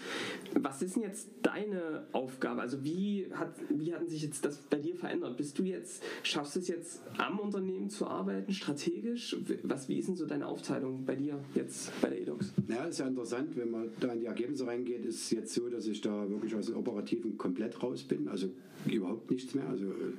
[0.55, 2.61] Was ist denn jetzt deine Aufgabe?
[2.61, 5.37] Also wie hat, wie hat sich jetzt das bei dir verändert?
[5.37, 9.24] Bist du jetzt, schaffst du es jetzt am Unternehmen zu arbeiten, strategisch?
[9.63, 12.53] Was, wie ist denn so deine Aufteilung bei dir jetzt bei der EDOX?
[12.69, 15.69] Ja, ist ja interessant, wenn man da in die Ergebnisse reingeht, ist es jetzt so,
[15.69, 18.49] dass ich da wirklich aus dem Operativen komplett raus bin, also
[18.87, 20.15] überhaupt nichts mehr, also äh,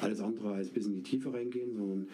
[0.00, 2.08] alles andere als bis in die Tiefe reingehen, sondern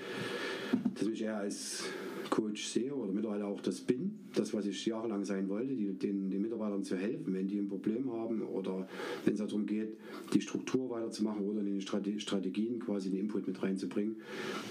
[0.95, 1.85] dass ich eher als
[2.31, 6.31] Coach sehe oder mittlerweile auch das bin, das, was ich jahrelang sein wollte, die, den,
[6.31, 8.89] den Mitarbeitern zu helfen, wenn die ein Problem haben oder
[9.25, 9.97] wenn es darum geht,
[10.33, 14.17] die Struktur weiterzumachen oder in die Strategien quasi den Input mit reinzubringen.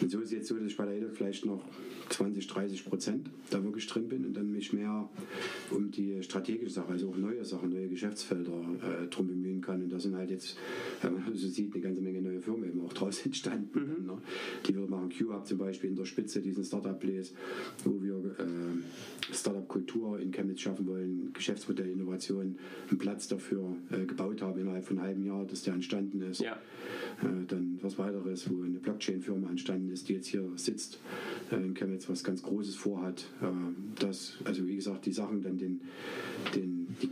[0.01, 1.63] Und so ist es jetzt so, dass ich bei der EDOC vielleicht noch
[2.09, 5.09] 20, 30 Prozent da wirklich drin bin und dann mich mehr
[5.69, 9.83] um die strategische Sache, also auch neue Sachen, neue Geschäftsfelder äh, drum bemühen kann.
[9.83, 10.57] Und da sind halt jetzt,
[11.01, 13.79] wenn man so sieht, eine ganze Menge neue Firmen eben auch draus entstanden.
[13.79, 14.07] Mhm.
[14.07, 14.17] Ne?
[14.67, 17.33] Die wir machen Q-Hub zum Beispiel in der Spitze, diesen Startup-Place,
[17.83, 22.57] wo wir äh, Startup-Kultur in Chemnitz schaffen wollen, Geschäftsmodellinnovation,
[22.89, 26.41] einen Platz dafür äh, gebaut haben innerhalb von einem halben Jahr, dass der entstanden ist.
[26.41, 26.53] Ja.
[27.21, 30.99] Äh, dann was weiteres, wo eine Blockchain-Firma entstanden ist, die jetzt hier sitzt
[31.51, 33.25] äh, in Chemnitz, was ganz Großes vorhat.
[33.41, 33.45] Äh,
[33.99, 35.57] das, also wie gesagt, die Sachen dann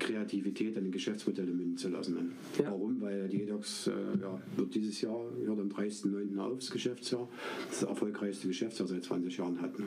[0.07, 2.31] Kreativität an den Geschäftsmodelle münden zu lassen.
[2.57, 2.71] Ja.
[2.71, 3.01] Warum?
[3.01, 3.91] Weil die EDOX äh,
[4.21, 6.39] ja, wird dieses Jahr, hört am 30.09.
[6.39, 7.27] auf, das Geschäftsjahr,
[7.69, 9.77] das erfolgreichste Geschäftsjahr seit 20 Jahren hat.
[9.77, 9.85] Ne?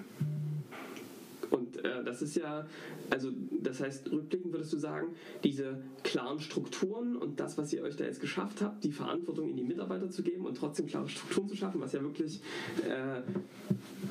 [1.83, 2.67] Äh, das ist ja,
[3.11, 3.31] also
[3.63, 5.09] das heißt, rückblickend würdest du sagen,
[5.45, 9.57] diese klaren Strukturen und das, was ihr euch da jetzt geschafft habt, die Verantwortung in
[9.57, 12.41] die Mitarbeiter zu geben und trotzdem klare Strukturen zu schaffen, was ja wirklich
[12.89, 13.23] äh,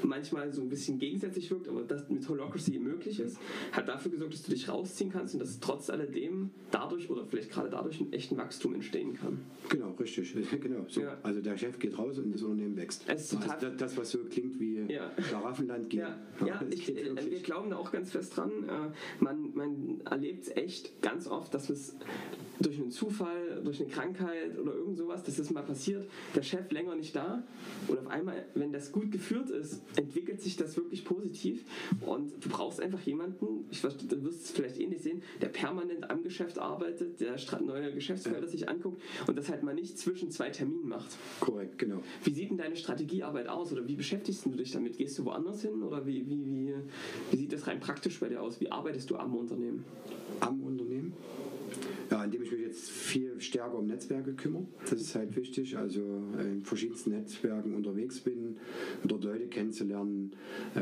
[0.03, 3.37] manchmal so ein bisschen gegensätzlich wirkt, aber das mit Holocracy möglich ist,
[3.71, 7.51] hat dafür gesorgt, dass du dich rausziehen kannst und dass trotz alledem dadurch oder vielleicht
[7.51, 9.39] gerade dadurch ein echten Wachstum entstehen kann.
[9.69, 10.33] Genau, richtig.
[10.61, 11.01] genau, so.
[11.01, 11.17] ja.
[11.23, 13.03] Also der Chef geht raus und das Unternehmen wächst.
[13.07, 15.11] Es ist total also das, das, was so klingt wie ja.
[15.21, 16.01] Schlaraffenland geht.
[16.01, 18.51] Ja, ja ich, äh, wir glauben da auch ganz fest dran.
[18.69, 21.95] Äh, man, man erlebt es echt ganz oft, dass es
[22.59, 26.71] durch einen Zufall, durch eine Krankheit oder irgend sowas, dass das mal passiert, der Chef
[26.71, 27.43] länger nicht da
[27.87, 31.63] und auf einmal, wenn das gut geführt ist, entwickelt sich das wirklich positiv
[32.01, 36.23] und du brauchst einfach jemanden, ich, du wirst es vielleicht ähnlich sehen, der permanent am
[36.23, 38.47] Geschäft arbeitet, der neue Geschäftsfelder ja.
[38.47, 41.17] sich anguckt und das halt mal nicht zwischen zwei Terminen macht.
[41.39, 42.01] Korrekt, genau.
[42.23, 44.97] Wie sieht denn deine Strategiearbeit aus oder wie beschäftigst du dich damit?
[44.97, 46.73] Gehst du woanders hin oder wie, wie, wie,
[47.31, 48.59] wie sieht das rein praktisch bei dir aus?
[48.59, 49.83] Wie arbeitest du am Unternehmen?
[50.39, 51.13] Am Unternehmen?
[52.11, 54.65] Ja, indem ich mich jetzt viel stärker um Netzwerke kümmere.
[54.89, 55.77] Das ist halt wichtig.
[55.77, 56.01] Also
[56.39, 58.57] in verschiedensten Netzwerken unterwegs bin,
[59.03, 60.31] dort Leute kennenzulernen,
[60.75, 60.79] äh,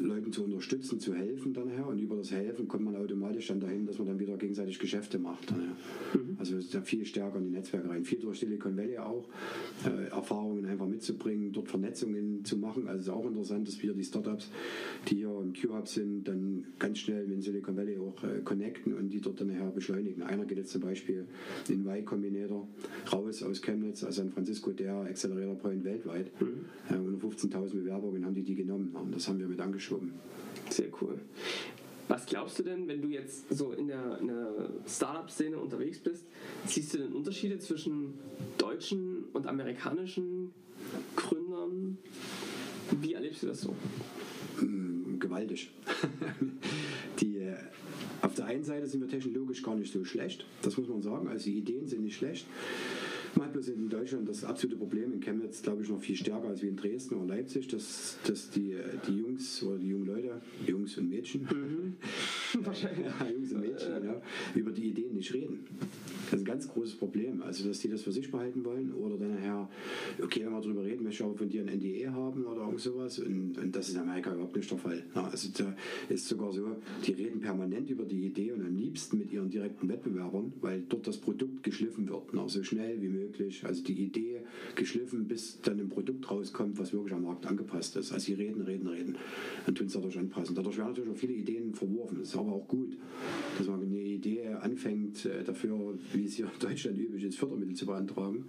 [0.00, 1.86] Leuten zu unterstützen, zu helfen dann her.
[1.86, 5.18] Und über das Helfen kommt man automatisch dann dahin, dass man dann wieder gegenseitig Geschäfte
[5.18, 5.50] macht.
[5.52, 6.36] Mhm.
[6.38, 8.04] Also ist ja viel stärker in die Netzwerke rein.
[8.04, 9.28] Viel durch Silicon Valley auch,
[9.84, 12.86] äh, Erfahrungen einfach mitzubringen, dort Vernetzungen zu machen.
[12.88, 14.50] Also es ist auch interessant, dass wir die Startups,
[15.08, 19.10] die hier im Q-Hub sind, dann ganz schnell mit Silicon Valley auch äh, connecten und
[19.10, 20.22] die dort dann nachher beschleunigen.
[20.22, 21.26] Einer geht jetzt zum Beispiel
[21.68, 22.68] in Y Combinator
[23.12, 26.30] raus aus Chemnitz, aus San Francisco, der Accelerator Point weltweit.
[26.40, 26.66] Mhm.
[26.90, 28.90] Äh, unter 15.000 Bewerbungen haben die die genommen.
[28.94, 30.12] Und das haben wir mit angeschoben.
[30.70, 31.20] Sehr cool.
[32.08, 36.24] Was glaubst du denn, wenn du jetzt so in der, der Startup-Szene unterwegs bist,
[36.64, 38.14] siehst du denn Unterschiede zwischen
[38.58, 40.52] deutschen und amerikanischen
[41.16, 41.98] Gründern?
[43.00, 43.74] Wie erlebst du das so?
[44.60, 45.72] Hm, gewaltig.
[47.20, 47.56] die, äh,
[48.22, 51.26] auf der einen Seite sind wir technologisch gar nicht so schlecht, das muss man sagen.
[51.26, 52.46] Also die Ideen sind nicht schlecht.
[53.36, 56.48] Man hat bloß in Deutschland das absolute Problem, in Chemnitz glaube ich noch viel stärker
[56.48, 58.74] als wie in Dresden oder Leipzig, dass, dass die,
[59.06, 61.96] die Jungs oder die jungen Leute, Jungs und Mädchen, mhm.
[62.64, 64.22] wahrscheinlich ja, Jungs und Mädchen, ja,
[64.54, 65.66] über die Ideen nicht reden.
[66.26, 67.40] Das ist ein ganz großes Problem.
[67.42, 69.68] Also, dass die das für sich behalten wollen oder dann nachher,
[70.20, 72.80] okay, wenn wir darüber reden, möchte ich aber von dir ein NDE haben oder irgend
[72.80, 73.20] sowas.
[73.20, 75.04] Und, und das ist in Amerika überhaupt nicht der Fall.
[75.14, 75.76] Ja, also, da
[76.08, 76.66] ist sogar so,
[77.06, 81.06] die reden permanent über die Idee und am liebsten mit ihren direkten Wettbewerbern, weil dort
[81.06, 83.64] das Produkt geschliffen wird, na, so schnell wie möglich.
[83.64, 84.40] Also, die Idee
[84.74, 88.12] geschliffen, bis dann ein Produkt rauskommt, was wirklich am Markt angepasst ist.
[88.12, 89.16] Also, sie reden, reden, reden
[89.66, 90.56] und tun es dadurch anpassen.
[90.56, 92.18] Dadurch werden natürlich auch viele Ideen verworfen.
[92.18, 92.96] Das ist aber auch gut,
[93.58, 97.74] dass man eine Idee anfängt, äh, dafür wie es hier in Deutschland üblich ist, Fördermittel
[97.74, 98.46] zu beantragen,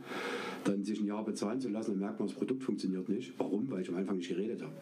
[0.64, 3.34] dann sich ein Jahr bezahlen zu lassen, dann merkt man, das Produkt funktioniert nicht.
[3.38, 3.70] Warum?
[3.70, 4.74] Weil ich am Anfang nicht geredet habe.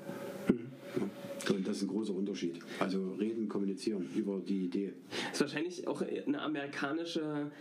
[0.54, 0.68] Mhm.
[0.98, 1.56] Ja.
[1.56, 2.60] Und das ist ein großer Unterschied.
[2.80, 4.94] Also reden, kommunizieren über die Idee.
[5.10, 7.52] Das ist wahrscheinlich auch eine amerikanische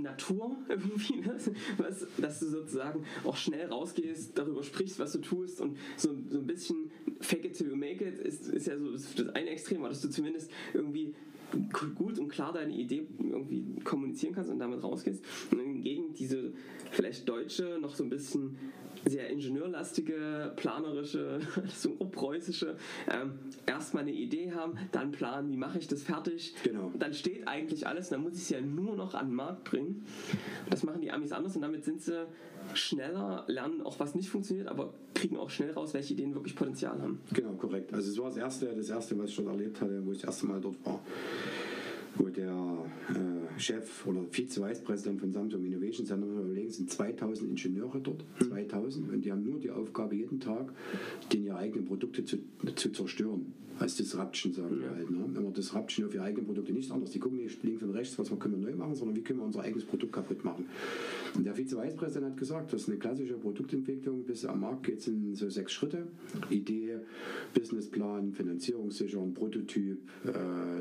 [0.00, 1.36] Natur irgendwie, ne?
[1.78, 6.38] was, dass du sozusagen auch schnell rausgehst, darüber sprichst, was du tust und so, so
[6.38, 9.82] ein bisschen fake it till you make it ist, ist ja so das eine Extrem,
[9.82, 11.14] dass du zumindest irgendwie
[11.94, 15.24] gut und klar deine Idee irgendwie kommunizieren kannst und damit rausgehst.
[15.52, 16.52] Und hingegen diese
[16.90, 18.58] vielleicht deutsche, noch so ein bisschen
[19.06, 21.40] sehr ingenieurlastige, planerische,
[21.74, 22.76] so preußische,
[23.10, 23.32] ähm,
[23.66, 26.54] erstmal eine Idee haben, dann planen, wie mache ich das fertig.
[26.64, 26.92] Genau.
[26.98, 30.04] Dann steht eigentlich alles, dann muss ich es ja nur noch an den Markt bringen.
[30.68, 32.26] Das machen die Amis anders und damit sind sie
[32.76, 37.00] schneller, lernen auch was nicht funktioniert, aber kriegen auch schnell raus, welche Ideen wirklich Potenzial
[37.00, 37.20] haben.
[37.32, 37.92] Genau, korrekt.
[37.92, 40.30] Also es war das erste, das erste, was ich schon erlebt hatte, wo ich das
[40.30, 41.00] erste Mal dort war
[42.16, 42.50] wo der
[43.10, 49.14] äh, Chef oder Vize-Vice-Präsident von Samsung Innovation Center überlegen, sind 2000 Ingenieure dort, 2000, hm.
[49.14, 50.72] und die haben nur die Aufgabe, jeden Tag
[51.32, 52.38] den ihre eigenen Produkte zu,
[52.74, 55.10] zu zerstören als Disruption, sagen wir halt.
[55.10, 55.24] Ne?
[55.36, 57.10] Immer Disruption auf ihre eigenen Produkte nicht anders.
[57.10, 59.38] Die gucken nicht links und rechts, was wir können wir neu machen, sondern wie können
[59.38, 60.66] wir unser eigenes Produkt kaputt machen.
[61.34, 64.24] Und der Vize-Vice-Präsident hat gesagt, das ist eine klassische Produktentwicklung.
[64.24, 66.06] Bis am Markt geht es in so sechs Schritte.
[66.50, 66.98] Idee,
[67.54, 70.30] Businessplan, Finanzierung sichern, Prototyp, äh,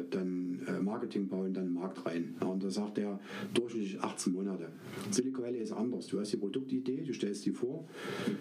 [0.10, 2.36] dann äh, Marketing bauen, dann Markt rein.
[2.40, 3.20] Und da sagt er
[3.54, 4.70] durchschnittlich 18 Monate.
[5.12, 6.08] Silicon Valley ist anders.
[6.08, 7.88] Du hast die Produktidee, du stellst die vor,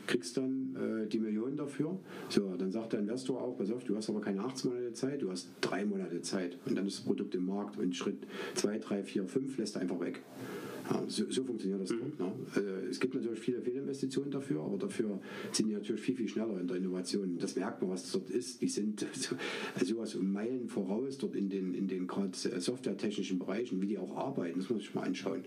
[0.07, 1.99] kriegst dann äh, die Millionen dafür.
[2.29, 5.23] So, dann sagt der Investor auch, pass auf, du hast aber keine 18 Monate Zeit,
[5.23, 8.79] du hast drei Monate Zeit und dann ist das Produkt im Markt und Schritt 2,
[8.79, 10.23] 3, 4, 5 lässt er einfach weg.
[10.90, 11.98] Ja, so, so, funktioniert das mhm.
[12.01, 12.18] dort.
[12.20, 12.33] Ne?
[12.55, 15.20] Also es gibt natürlich viele Fehlinvestitionen dafür, aber dafür
[15.53, 17.38] sind die natürlich viel, viel schneller in der Innovation.
[17.38, 18.61] Das merkt man, was dort ist.
[18.61, 19.37] Die sind so,
[19.74, 23.98] also sowas um Meilen voraus dort in den, in den gerade softwaretechnischen Bereichen, wie die
[23.98, 24.61] auch arbeiten.
[24.61, 25.42] Das muss ich mal anschauen.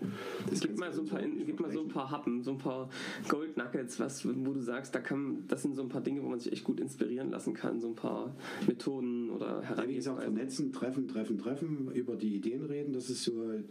[0.48, 2.88] Das gib mal, so ein paar, gib mal so ein paar Happen, so ein paar
[3.28, 6.28] Gold Nuggets, was, wo du sagst, da kann, das sind so ein paar Dinge, wo
[6.28, 8.34] man sich echt gut inspirieren lassen kann, so ein paar
[8.66, 9.82] Methoden oder Herangehensweisen.
[9.82, 13.62] Ja, wie gesagt, vernetzen, treffen, treffen, treffen, über die Ideen reden, das ist so äh,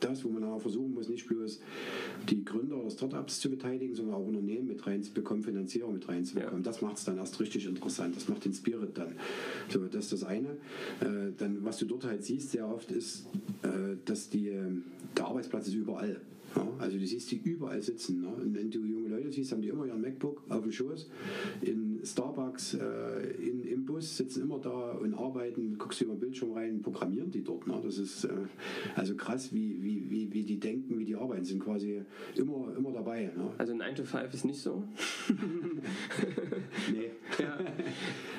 [0.00, 1.60] das, wo man auch versucht, versuchen muss, nicht bloß
[2.28, 6.62] die Gründer oder Startups zu beteiligen, sondern auch Unternehmen mit reinzubekommen, Finanzierung mit reinzubekommen.
[6.62, 6.64] Ja.
[6.64, 8.16] Das macht es dann erst richtig interessant.
[8.16, 9.14] Das macht den Spirit dann.
[9.68, 10.48] So, das ist das eine.
[11.00, 13.26] Äh, dann, was du dort halt siehst, sehr oft ist,
[13.62, 14.62] äh, dass die, äh,
[15.16, 16.20] der Arbeitsplatz ist überall.
[16.56, 18.22] Ja, also du siehst die überall sitzen.
[18.22, 18.28] Ne?
[18.28, 21.08] Und wenn du junge Leute siehst, haben die immer ihren MacBook auf dem Schoß.
[21.62, 23.59] In Starbucks, äh, in,
[23.90, 27.66] Bus sitzen immer da und arbeiten, guckst du über den Bildschirm rein, programmieren die dort.
[27.66, 27.80] Ne?
[27.82, 28.30] Das ist äh,
[28.94, 32.02] also krass, wie, wie, wie, wie die denken, wie die arbeiten, sind quasi
[32.36, 33.32] immer, immer dabei.
[33.36, 33.50] Ne?
[33.58, 34.84] Also 9 to 5 ist nicht so?
[36.92, 37.10] nee.
[37.38, 37.58] Ja.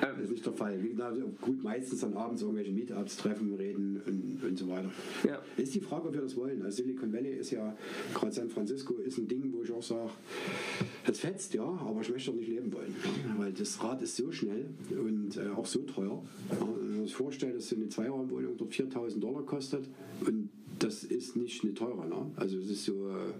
[0.00, 0.82] das ist nicht der Fall.
[0.82, 4.90] Wie gesagt, gut, meistens dann abends irgendwelche Meetups treffen, reden und, und so weiter.
[5.26, 5.42] Ja.
[5.56, 6.62] Ist die Frage, ob wir das wollen.
[6.62, 7.76] Also Silicon Valley ist ja
[8.14, 10.10] gerade San Francisco ist ein Ding, wo ich auch sage,
[11.06, 12.94] es fetzt, ja, aber ich möchte dort nicht leben wollen.
[13.36, 16.22] Weil das Rad ist so schnell und äh, auch so teuer.
[16.50, 19.88] Wenn man sich vorstellt, dass so eine Zweiraumwohnung dort 4000 Dollar kostet
[20.26, 22.06] und das ist nicht eine teure.
[22.06, 22.30] Ne?
[22.36, 23.32] Also es ist so, äh,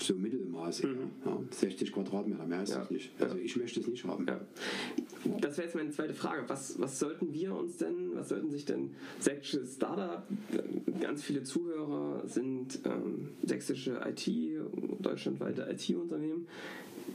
[0.00, 0.82] so Mittelmaß.
[0.82, 0.96] Mhm.
[1.24, 2.80] Ja, 60 Quadratmeter, mehr ist ja.
[2.80, 3.10] das nicht.
[3.18, 4.26] Also ich möchte es nicht haben.
[4.26, 4.40] Ja.
[5.40, 6.44] Das wäre jetzt meine zweite Frage.
[6.48, 10.26] Was, was sollten wir uns denn, was sollten sich denn sächsische Startup,
[11.00, 14.30] ganz viele Zuhörer sind ähm, sächsische IT,
[15.00, 16.46] deutschlandweite IT-Unternehmen,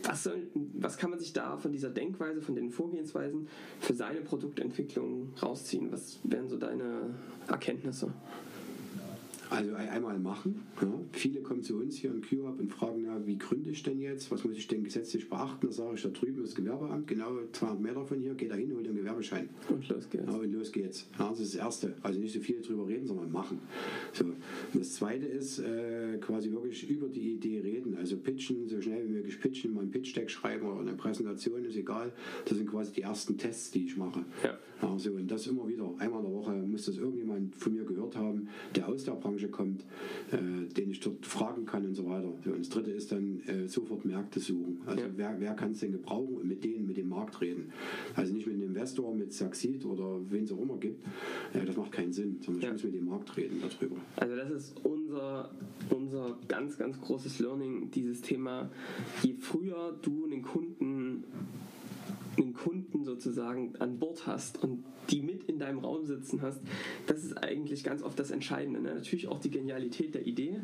[0.04, 3.48] was, soll, was kann man sich da von dieser Denkweise, von den Vorgehensweisen
[3.80, 5.92] für seine Produktentwicklung rausziehen?
[5.92, 7.14] Was wären so deine
[7.48, 8.12] Erkenntnisse?
[9.50, 10.64] Also einmal machen.
[10.80, 10.88] Ja.
[11.12, 14.30] Viele kommen zu uns hier in QHub und fragen, ja, wie gründe ich denn jetzt?
[14.32, 15.66] Was muss ich denn gesetzlich beachten?
[15.68, 18.56] Da sage ich, da drüben ist das Gewerbeamt, genau 200 Meter von hier, geht da
[18.56, 19.50] hin, holt den Gewerbeschein.
[19.70, 20.26] Und los geht's.
[20.28, 21.08] Ja, und los geht's.
[21.18, 21.96] Ja, das ist das Erste.
[22.04, 23.60] Also nicht so viel drüber reden, sondern machen.
[24.14, 24.26] So.
[24.74, 27.98] Das Zweite ist äh, quasi wirklich über die Idee reden.
[27.98, 31.76] Also pitchen, so schnell wie möglich pitchen, mal ein Pitch-Deck schreiben oder eine Präsentation, ist
[31.76, 32.14] egal.
[32.46, 34.24] Das sind quasi die ersten Tests, die ich mache.
[34.44, 34.60] Ja.
[34.82, 35.94] Ja, so, und das immer wieder.
[35.98, 37.84] Einmal in der Woche muss das irgendjemand von mir
[39.52, 39.84] kommt,
[40.32, 40.38] äh,
[40.74, 42.32] den ich dort fragen kann und so weiter.
[42.44, 44.80] So, und das dritte ist dann äh, sofort Märkte suchen.
[44.86, 45.10] Also Ja.
[45.16, 47.72] wer, wer kann es denn gebrauchen und mit denen, mit dem Markt reden.
[48.16, 51.06] Also nicht mit einem Investor, mit Saxid oder wen es auch immer gibt.
[51.54, 52.68] Äh, das macht keinen Sinn, sondern Ja.
[52.70, 53.96] ich muss mit dem Markt reden darüber.
[54.16, 55.52] Also das ist unser,
[55.90, 58.70] unser ganz, ganz großes Learning, dieses Thema,
[59.24, 61.24] je früher du einen Kunden,
[62.38, 66.62] einen Kunden sozusagen an Bord hast und die mit in deinem Raum sitzen hast,
[67.08, 68.82] das ist eigentlich ganz oft das Entscheidende.
[68.82, 68.96] Ne?
[68.96, 70.60] Natürlich auch die Genialität der Idee,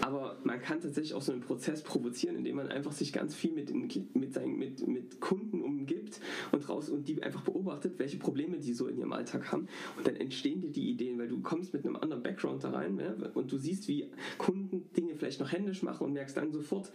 [0.00, 3.52] aber man kann tatsächlich auch so einen Prozess provozieren, indem man einfach sich ganz viel
[3.52, 3.72] mit,
[4.14, 6.20] mit, seinen, mit, mit Kunden umgibt
[6.52, 9.68] und raus und die einfach beobachtet, welche Probleme die so in ihrem Alltag haben.
[9.96, 12.96] Und dann entstehen dir die Ideen, weil du kommst mit einem anderen Background da rein
[12.96, 13.30] ne?
[13.34, 16.90] und du siehst, wie Kunden Dinge vielleicht noch händisch machen und merkst dann sofort,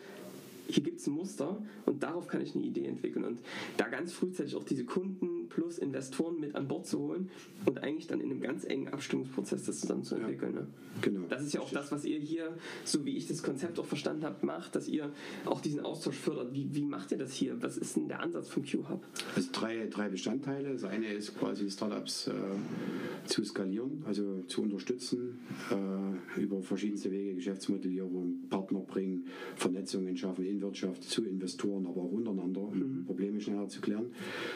[0.67, 3.25] hier gibt es ein Muster und darauf kann ich eine Idee entwickeln.
[3.25, 3.39] Und
[3.77, 7.29] da ganz frühzeitig auch diese Kunden plus Investoren mit an Bord zu holen
[7.65, 10.53] und eigentlich dann in einem ganz engen Abstimmungsprozess das zusammen zu entwickeln.
[10.53, 10.67] Ne?
[11.01, 11.25] Genau.
[11.29, 14.23] Das ist ja auch das, was ihr hier, so wie ich das Konzept auch verstanden
[14.23, 15.11] habe, macht, dass ihr
[15.45, 16.53] auch diesen Austausch fördert.
[16.53, 17.61] Wie, wie macht ihr das hier?
[17.61, 19.03] Was ist denn der Ansatz vom Q-Hub?
[19.35, 20.73] Also drei, drei Bestandteile.
[20.73, 22.33] Das eine ist quasi Startups äh,
[23.25, 25.39] zu skalieren, also zu unterstützen,
[25.71, 29.25] äh, über verschiedenste Wege, Geschäftsmodellierung, Partner bringen,
[29.55, 34.07] Vernetzungen schaffen in Wirtschaft, zu Investoren, aber auch untereinander, um Probleme schneller zu klären.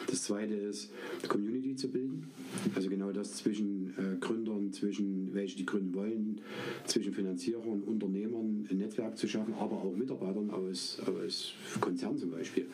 [0.08, 0.77] Das zweite ist,
[1.28, 2.26] Community zu bilden.
[2.74, 6.40] Also genau das zwischen äh, Gründern, zwischen welche die gründen wollen,
[6.86, 12.66] zwischen Finanzierern, Unternehmern ein Netzwerk zu schaffen, aber auch Mitarbeitern aus, aus Konzernen zum Beispiel,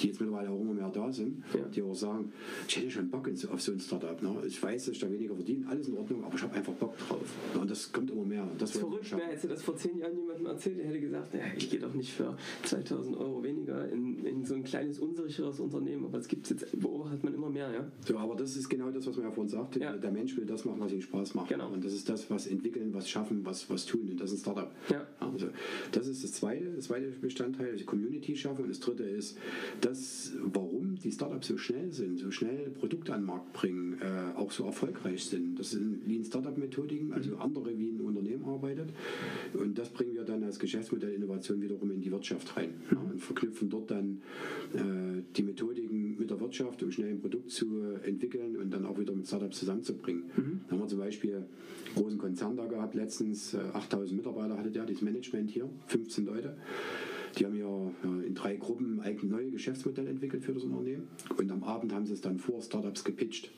[0.00, 1.66] die jetzt mittlerweile auch immer mehr da sind, Ja.
[1.68, 2.32] die auch sagen,
[2.68, 4.20] ich hätte schon Bock auf so ein Startup.
[4.22, 4.34] Ne?
[4.46, 6.96] Ich weiß, dass ich da weniger verdiene, alles in Ordnung, aber ich habe einfach Bock
[6.98, 7.26] drauf.
[7.54, 7.60] Ne?
[7.60, 8.48] Und das kommt immer mehr.
[8.58, 9.26] Das wollen wir Verrückt.
[9.28, 10.16] Hättest du das vor zehn Jahren
[10.52, 14.44] erzählt, der hätte gesagt, ja, ich gehe doch nicht für 2000 Euro weniger in, in
[14.44, 16.06] so ein kleines, unsicheres Unternehmen.
[16.06, 17.90] Aber das gibt es jetzt, beobachtet man immer mehr, ja.
[18.06, 19.80] So, aber das ist genau das, was man ja vorhin sagte.
[19.80, 19.96] Ja.
[19.96, 21.48] Der Mensch will das machen, was ihm Spaß macht.
[21.48, 21.72] Genau.
[21.72, 24.08] Und das ist das, was entwickeln, was schaffen, was, was tun.
[24.10, 24.72] Und das ist ein Startup.
[24.90, 25.06] Ja.
[25.20, 25.48] Also,
[25.92, 28.62] das ist das zweite, das zweite Bestandteil, also Community schaffen.
[28.64, 29.38] Und das dritte ist,
[29.80, 34.38] das, warum die Startups so schnell sind, so schnell Produkte an den Markt bringen, äh,
[34.38, 35.58] auch so erfolgreich sind.
[35.58, 38.90] Das sind Lean Startup Methodiken, also andere wie ein Unternehmen arbeitet.
[39.54, 42.74] Und das bringen wir dann als Geschäftsmodell Innovation wiederum in die Wirtschaft rein.
[42.90, 44.20] Ja, und verknüpfen dort dann
[44.74, 48.98] äh, die Methodiken mit der Wirtschaft, um schnell ein Produkt zu entwickeln und dann auch
[48.98, 50.24] wieder mit Startups zusammenzubringen.
[50.66, 51.46] Da haben wir zum Beispiel einen
[51.94, 56.56] großen Konzern da gehabt, letztens äh, 8000 Mitarbeiter hatte der, das Management hier, 15 Leute.
[57.38, 61.50] Die haben ja äh, in drei Gruppen eigene neue Geschäftsmodelle entwickelt für das Unternehmen und
[61.50, 63.50] am Abend haben sie es dann vor Startups gepitcht.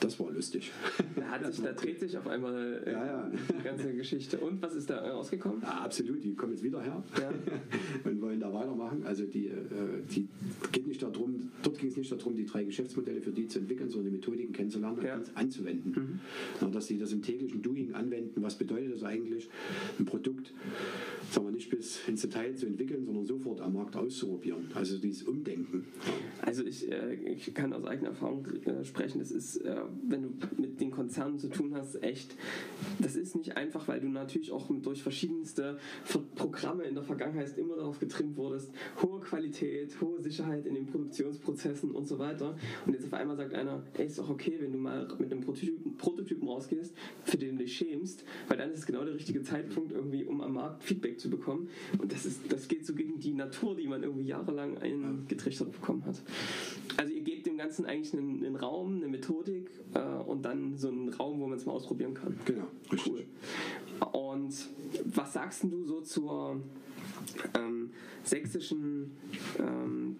[0.00, 0.70] Das war lustig.
[1.16, 3.30] Da, sich, da dreht sich auf einmal äh, Ja, ja.
[3.58, 4.38] die ganze Geschichte.
[4.38, 5.62] Und was ist da rausgekommen?
[5.62, 7.02] Ja, absolut, die kommen jetzt wieder her
[8.04, 9.04] und wollen da weitermachen.
[9.04, 9.52] Also die, äh,
[10.14, 10.28] die
[10.72, 13.88] geht nicht darum, dort ging es nicht darum, die drei Geschäftsmodelle für die zu entwickeln,
[13.88, 15.20] sondern die Methodiken kennenzulernen und Ja.
[15.34, 16.20] anzuwenden.
[16.60, 18.42] Ja, dass sie das im täglichen Doing anwenden.
[18.42, 19.48] Was bedeutet das eigentlich,
[19.98, 20.52] ein Produkt,
[21.30, 24.66] sagen wir nicht bis ins Detail zu entwickeln, sondern sofort am Markt auszuprobieren.
[24.74, 25.84] Also dieses Umdenken.
[26.42, 29.56] Also ich, äh, ich kann aus eigener Erfahrung äh, sprechen, das ist,
[30.08, 30.28] wenn du
[30.60, 32.36] mit den Konzernen zu tun hast, echt,
[32.98, 37.56] das ist nicht einfach, weil du natürlich auch durch verschiedenste Ver Programme in der Vergangenheit
[37.58, 38.70] immer darauf getrimmt wurdest,
[39.02, 42.56] hohe Qualität, hohe Sicherheit in den Produktionsprozessen und so weiter.
[42.86, 45.42] Und jetzt auf einmal sagt einer, ey, ist doch okay, wenn du mal mit einem
[45.96, 49.42] Prototypen, Prototypen rausgehst, für den du dich schämst, weil dann ist es genau der richtige
[49.42, 51.68] Zeitpunkt irgendwie, um am Markt Feedback zu bekommen.
[51.98, 56.04] Und das ist, das geht so gegen die Natur, die man irgendwie jahrelang eingetrichtert bekommen
[56.04, 56.22] hat.
[56.96, 60.88] Also ihr gebt dem Ganzen eigentlich einen, einen Raum, eine Methodik äh, und dann so
[60.88, 62.38] einen Raum, wo man es mal ausprobieren kann.
[62.44, 63.12] Genau, richtig.
[63.12, 63.24] Cool.
[64.12, 64.54] Und
[65.04, 66.60] was sagst du so zur
[67.56, 67.90] ähm,
[68.22, 69.12] sächsischen
[69.58, 70.16] ähm,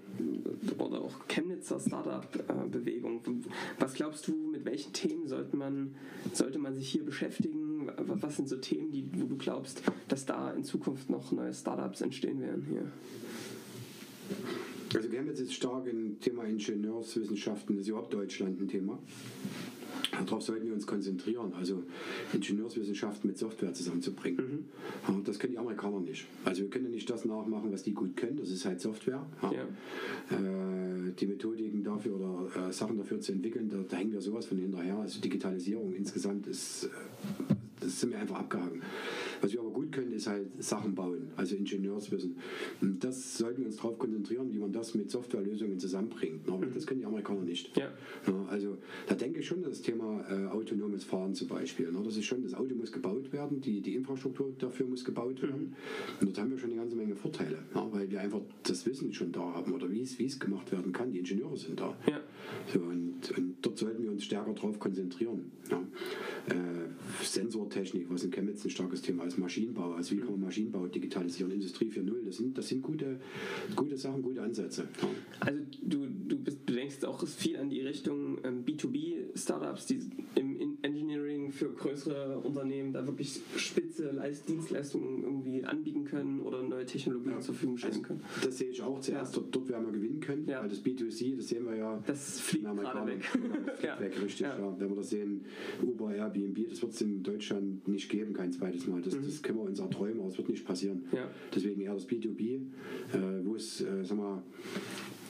[0.79, 3.21] oder auch Chemnitzer Startup-Bewegung?
[3.79, 5.95] Was glaubst du, welchen Themen sollte man,
[6.33, 7.91] sollte man sich hier beschäftigen?
[7.97, 12.01] Was sind so Themen, die, wo du glaubst, dass da in Zukunft noch neue Startups
[12.01, 12.91] entstehen werden hier?
[14.95, 18.99] Also Chemnitz ist stark im Thema Ingenieurswissenschaften, das ist überhaupt Deutschland ein Thema.
[20.27, 21.83] Darauf sollten wir uns konzentrieren, also
[22.33, 24.67] Ingenieurswissenschaften mit Software zusammenzubringen.
[25.09, 26.27] Ja, das können die Amerikaner nicht.
[26.45, 29.25] Also wir können nicht das nachmachen, was die gut können, das ist halt Software.
[29.43, 29.51] Ja.
[29.53, 34.47] Äh, die Methodiken dafür oder äh, Sachen dafür zu entwickeln, da, da hängen wir sowas
[34.47, 34.99] von hinterher.
[34.99, 38.83] Also Digitalisierung insgesamt ist, äh, das sind wir einfach abgehangen.
[39.41, 42.37] Was wir aber gut können, ist halt Sachen bauen, also Ingenieurswissen.
[42.81, 46.49] Und das sollten wir uns darauf konzentrieren, wie man das mit Softwarelösungen zusammenbringt.
[46.49, 47.77] Aber das können die Amerikaner nicht.
[47.77, 47.93] Ja.
[48.27, 51.91] Ja, also da denke ich schon, das Thema äh, autonomes Fahren zum Beispiel.
[51.91, 52.01] Ne?
[52.05, 55.75] Das ist schon, das Auto muss gebaut werden, die, die Infrastruktur dafür muss gebaut werden.
[56.21, 59.13] Und dort haben wir schon eine ganze Menge Vorteile, ja, weil wir einfach das Wissen
[59.13, 61.11] schon da haben oder wie es gemacht werden kann.
[61.11, 61.97] Die Ingenieure sind da.
[62.09, 62.21] Ja.
[62.73, 65.51] So, und, und dort sollten wir uns stärker darauf konzentrieren.
[66.47, 66.55] Äh,
[67.23, 71.53] Sensortechnik, was in Chemnitz ein starkes Thema ist, Maschinenbau, also wie kann man Maschinenbau digitalisieren,
[71.53, 73.21] Industrie 4.0, das sind, das sind gute,
[73.77, 74.89] gute Sachen, gute Ansätze.
[75.41, 80.01] Also du, du, bist, du denkst auch viel an die Richtung ähm, B2B-Startups, die
[80.35, 86.63] im in Engineering für größere Unternehmen da wirklich spitze Leist Dienstleistungen irgendwie anbieten können oder
[86.63, 87.41] neue Technologien Ja.
[87.41, 88.21] zur Verfügung stellen Also, können.
[88.43, 89.41] das sehe ich auch zuerst, Ja.
[89.41, 90.63] dort, dort werden wir gewinnen können, Ja.
[90.63, 92.03] weil das B2C, das sehen wir ja.
[92.07, 93.21] Das fliegt gerade weg.
[93.23, 94.47] Das fliegt weg, richtig.
[94.79, 95.45] Wenn wir das sehen,
[95.83, 99.01] Uber, Airbnb, das wird es in Deutschland nicht geben, kein zweites Mal.
[99.03, 101.05] Das, das können wir uns erträumen, aber es wird nicht passieren.
[101.11, 101.17] Mhm.
[101.17, 101.31] Ja.
[101.55, 102.57] Deswegen eher das B2B,
[103.13, 104.43] äh, wo es, äh, sag mal,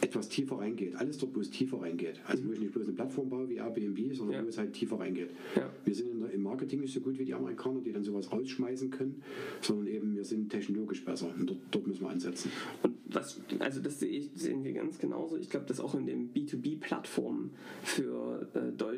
[0.00, 0.94] etwas tiefer reingeht.
[0.96, 2.20] Alles dort, wo es tiefer reingeht.
[2.26, 4.32] Also wo ich nicht bloß eine Plattform baue wie Airbnb, sondern Mhm.
[4.34, 4.44] Ja.
[4.44, 5.30] wo es halt tiefer reingeht.
[5.56, 5.70] Ja.
[5.84, 8.30] Wir sind in der, im Marketing nicht so gut wie die Amerikaner, die dann sowas
[8.30, 9.22] rausschmeißen können,
[9.62, 12.50] sondern eben wir sind technologisch besser und dort, dort müssen wir ansetzen.
[12.82, 15.36] Und was, also das sehe ich, sehen wir ganz genauso.
[15.38, 17.50] Ich glaube, dass auch in den B2B-Plattformen
[17.82, 18.33] für,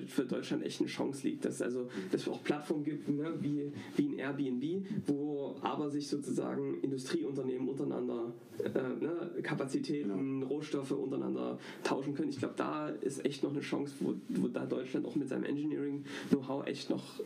[0.07, 1.45] für Deutschland echt eine Chance liegt.
[1.45, 6.09] Dass, also, dass es auch Plattformen gibt, ne, wie, wie ein Airbnb, wo aber sich
[6.09, 12.31] sozusagen Industrieunternehmen untereinander äh, ne, Kapazitäten, Rohstoffe untereinander tauschen können.
[12.31, 15.45] Ich glaube, da ist echt noch eine Chance, wo, wo da Deutschland auch mit seinem
[15.45, 17.21] Engineering-Know-how echt noch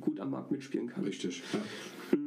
[0.00, 1.04] gut am Markt mitspielen kann.
[1.04, 1.42] Richtig.
[1.52, 2.18] Ja.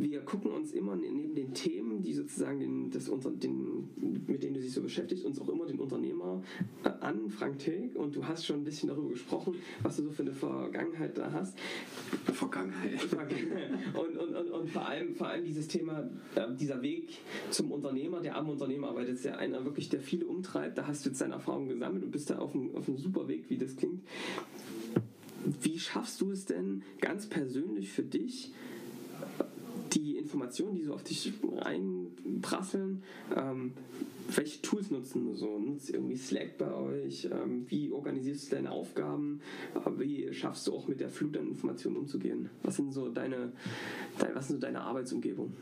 [0.00, 3.88] Wir gucken uns immer ne- neben den Themen, die sozusagen den, das unter, den,
[4.26, 6.42] mit denen du dich so beschäftigst, uns auch immer den Unternehmer
[6.84, 7.96] äh, an, Frank Tilg.
[7.96, 11.32] Und du hast schon ein bisschen darüber gesprochen, was du so für eine Vergangenheit da
[11.32, 11.58] hast.
[12.32, 13.00] Vergangenheit.
[13.94, 17.18] Und, und, und, und vor, allem, vor allem dieses Thema, äh, dieser Weg
[17.50, 20.78] zum Unternehmer, der am Unternehmer arbeitet, ist ja einer wirklich, der viele umtreibt.
[20.78, 23.28] Da hast du jetzt deine Erfahrungen gesammelt und bist da auf einem, auf einem super
[23.28, 24.02] Weg, wie das klingt.
[25.62, 28.52] Wie schaffst du es denn ganz persönlich für dich,
[30.28, 33.02] Informationen, die so auf dich reinprasseln,
[33.34, 33.72] ähm,
[34.34, 35.58] welche Tools nutzen du so?
[35.58, 37.26] Nutzt irgendwie Slack bei euch?
[37.32, 39.40] Ähm, wie organisierst du deine Aufgaben?
[39.74, 42.50] Äh, wie schaffst du auch mit der Flut an Informationen umzugehen?
[42.62, 43.52] Was sind so deine,
[44.18, 45.52] dein, was sind so deine Arbeitsumgebung?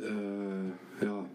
[0.00, 1.26] äh, ja,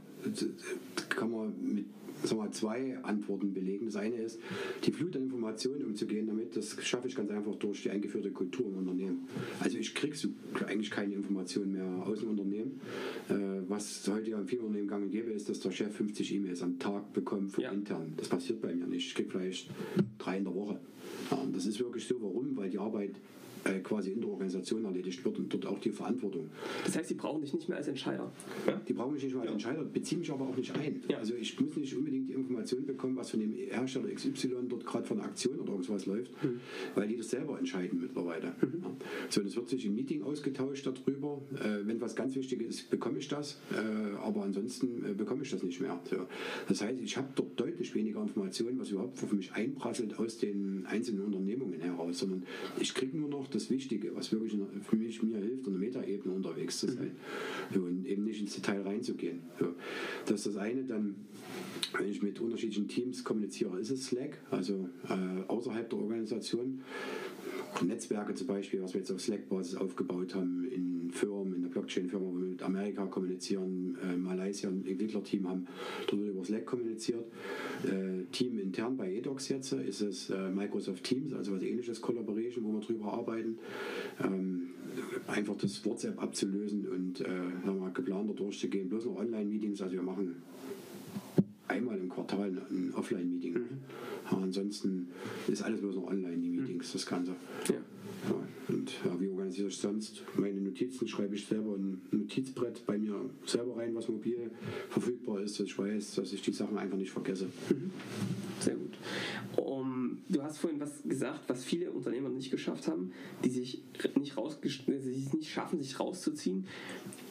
[1.10, 1.86] kann man mit
[2.28, 3.86] sag mal, zwei Antworten belegen.
[3.86, 4.40] Das eine ist,
[4.84, 8.66] die Flut an Informationen umzugehen damit, das schaffe ich ganz einfach durch die eingeführte Kultur
[8.68, 9.28] im Unternehmen.
[9.60, 10.30] Also ich kriege so
[10.68, 12.80] eigentlich keine Informationen mehr aus dem Unternehmen.
[13.30, 13.34] Äh,
[13.68, 16.62] was heute ja in vielen Unternehmen gang und gäbe ist, dass der Chef 50 E-Mails
[16.62, 17.72] am Tag bekommt von Ja.
[17.72, 18.14] intern.
[18.18, 19.08] Das passiert bei mir nicht.
[19.08, 19.70] Ich kriege vielleicht
[20.18, 20.80] drei in der Woche.
[21.32, 22.16] Ja, das ist wirklich so.
[22.22, 22.56] Warum?
[22.58, 23.20] Weil die Arbeit
[23.66, 26.50] äh, quasi in der Organisation erledigt wird und dort auch die Verantwortung.
[26.86, 28.32] Das heißt, sie brauchen dich nicht mehr als Entscheider.
[28.68, 28.80] Ja?
[28.88, 29.54] Die brauchen mich nicht nur als Ja.
[29.54, 31.02] Entscheider, beziehen mich aber auch nicht ein.
[31.10, 31.18] Ja.
[31.18, 35.06] Also ich muss nicht unbedingt die Information bekommen, was von dem Hersteller XY dort gerade
[35.06, 36.60] von Aktion oder irgendwas läuft, Mhm.
[36.96, 38.48] weil die das selber entscheiden mittlerweile.
[38.48, 38.96] Ja.
[39.30, 41.42] So, es wird sich im Meeting ausgetauscht darüber.
[41.56, 45.50] Äh, wenn was ganz wichtig ist, bekomme ich das, äh, aber ansonsten äh, bekomme ich
[45.52, 46.00] das nicht mehr.
[46.10, 46.18] So.
[46.68, 50.86] Das heißt, ich habe dort deutlich weniger Informationen, was überhaupt für mich einprasselt aus den
[50.86, 52.44] einzelnen Unternehmungen heraus, sondern
[52.80, 56.34] ich kriege nur noch das Wichtige, was wirklich für mich mir hilft, in der Metaebene
[56.34, 57.12] unterwegs zu sein
[57.74, 59.42] so, und eben nicht ins Detail reinzugehen.
[59.60, 59.74] So.
[60.26, 60.84] Das ist das eine.
[60.84, 61.16] Dann,
[61.98, 66.82] wenn ich mit unterschiedlichen Teams kommuniziere, ist es Slack, also äh, außerhalb der Organisation.
[67.82, 72.26] Netzwerke zum Beispiel, was wir jetzt auf Slack-Basis aufgebaut haben, in Firmen, in der Blockchain-Firma,
[72.26, 75.68] wo wir mit Amerika kommunizieren, äh, Malaysia ein Entwicklerteam haben,
[76.08, 77.26] dort wird über Slack kommuniziert.
[77.84, 82.64] Äh, Team intern bei eDocs jetzt ist es äh, Microsoft Teams, also was ähnliches Collaboration,
[82.66, 83.58] wo wir drüber arbeiten.
[84.24, 84.70] Ähm,
[85.28, 87.30] einfach das WhatsApp abzulösen und äh,
[87.66, 88.90] mal, geplanter durchzugehen.
[88.90, 90.36] Bloß noch Online-Meetings, also wir machen
[91.68, 93.56] einmal im Quartal ein Offline-Meeting.
[94.32, 95.08] Ja, ansonsten
[95.48, 97.36] ist alles bloß noch online, die Meetings, das Ganze.
[97.70, 97.76] Ja.
[98.28, 98.36] Ja,
[98.70, 100.24] und ja, wie organisiere ich sonst?
[100.36, 104.50] Meine Notizen schreibe ich selber in ein Notizbrett bei mir selber rein, was mobil
[104.90, 107.48] verfügbar ist, dass ich weiß, dass ich die Sachen einfach nicht vergesse.
[108.60, 108.98] Sehr gut.
[109.58, 113.12] Um, du hast vorhin was gesagt, was viele Unternehmer nicht geschafft haben,
[113.44, 113.84] die sich
[114.16, 116.66] nicht, die es nicht schaffen, sich rauszuziehen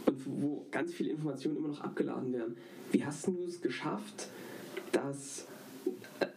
[0.07, 2.57] und wo ganz viele Informationen immer noch abgeladen werden.
[2.93, 4.29] Wie hast du es geschafft,
[4.93, 5.49] dass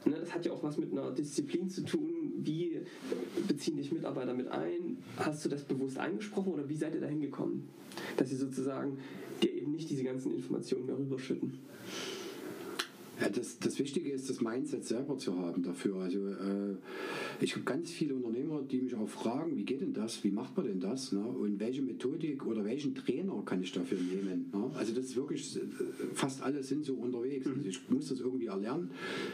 [0.05, 2.33] das hat ja auch was mit einer Disziplin zu tun.
[2.37, 2.81] Wie
[3.47, 4.97] beziehen dich Mitarbeiter mit ein?
[5.17, 7.69] Hast du das bewusst eingesprochen oder wie seid ihr dahin gekommen,
[8.17, 8.97] dass sie sozusagen
[9.41, 11.59] dir eben nicht diese ganzen Informationen mehr rüberschütten?
[13.19, 15.95] Ja, das, das Wichtige ist, das Mindset selber zu haben dafür.
[15.97, 16.75] Also äh,
[17.41, 20.55] ich habe ganz viele Unternehmer, die mich auch fragen, wie geht denn das, wie macht
[20.55, 21.25] man denn das ne?
[21.25, 24.51] und welche Methodik oder welchen Trainer kann ich dafür nehmen.
[24.53, 24.69] Ne?
[24.75, 25.59] Also das ist wirklich,
[26.13, 27.47] fast alle sind so unterwegs.
[27.47, 27.53] Mhm.
[27.57, 28.91] Also ich muss das irgendwie erlernen,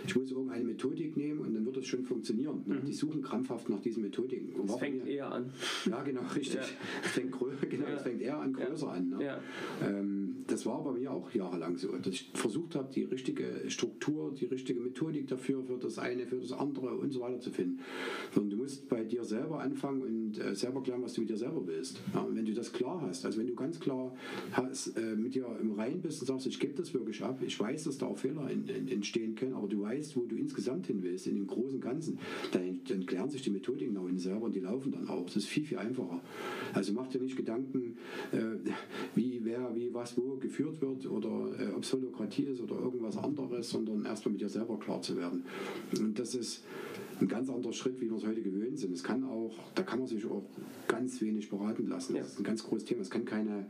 [0.08, 2.64] ich muss irgendeine Methodik nehmen und dann wird das schon funktionieren.
[2.66, 2.76] Ne?
[2.76, 2.86] Mhm.
[2.86, 4.54] Die suchen krampfhaft nach diesen Methodiken.
[4.62, 5.52] Und das fängt eher an.
[5.90, 6.56] Ja, genau, richtig.
[6.56, 6.66] Ja.
[7.04, 7.36] Es fängt,
[7.70, 7.98] genau, ja.
[7.98, 8.94] fängt eher an größer ja.
[8.94, 9.10] an.
[9.10, 9.42] Ne?
[9.84, 14.34] Ähm, das war bei mir auch jahrelang so, dass ich versucht habe, die richtige Struktur,
[14.34, 17.80] die richtige Methodik dafür, für das eine, für das andere und so weiter zu finden.
[18.34, 21.38] Sondern du musst bei dir selber anfangen und äh, selber klären, was du mit dir
[21.38, 22.02] selber willst.
[22.14, 24.16] Ja, und wenn du das klar hast, also wenn du ganz klar
[24.52, 27.60] hast, äh, mit dir im Rein bist und sagst, ich gebe das wirklich ab, ich
[27.60, 31.28] weiß, dass da auch Fehler entstehen können, aber du weißt, wo du insgesamt hin willst,
[31.28, 32.20] in dem großen Ganzen,
[32.52, 35.26] dann, dann klären sich die Methodiken auch in selber und die laufen dann auch.
[35.26, 36.22] Das ist viel, viel einfacher.
[36.74, 37.98] Also mach dir nicht Gedanken,
[38.32, 38.70] äh,
[39.16, 43.18] wie, wer, wie, was, wo geführt wird oder äh, ob es Holokratie ist oder irgendwas
[43.18, 45.44] anderes, sondern erstmal mit dir selber klar zu werden.
[45.98, 46.64] Und das ist
[47.24, 48.94] ein ganz anderer Schritt, wie wir es heute gewöhnt sind.
[48.94, 50.44] Es kann auch, da kann man sich auch
[50.88, 52.16] ganz wenig beraten lassen.
[52.16, 53.02] Das ist ein ganz großes Thema.
[53.02, 53.66] Es kann keine,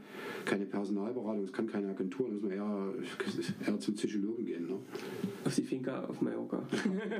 [0.45, 2.93] keine Personalberatung, es kann keine Agentur, da muss man eher,
[3.67, 4.67] eher zum Psychologen gehen.
[4.67, 4.77] Ne?
[5.45, 6.67] Auf die Finca auf Mallorca.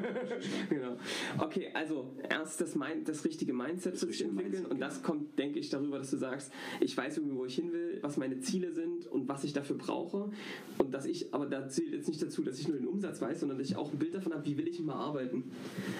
[0.70, 0.98] genau.
[1.38, 5.08] Okay, also erst das, Mind, das richtige Mindset zu entwickeln Mindset, und das genau.
[5.08, 8.18] kommt, denke ich, darüber, dass du sagst, ich weiß irgendwie, wo ich hin will, was
[8.18, 10.32] meine Ziele sind und was ich dafür brauche
[10.80, 13.40] und dass ich, aber da zählt jetzt nicht dazu, dass ich nur den Umsatz weiß,
[13.40, 15.44] sondern dass ich auch ein Bild davon habe, wie will ich mal arbeiten.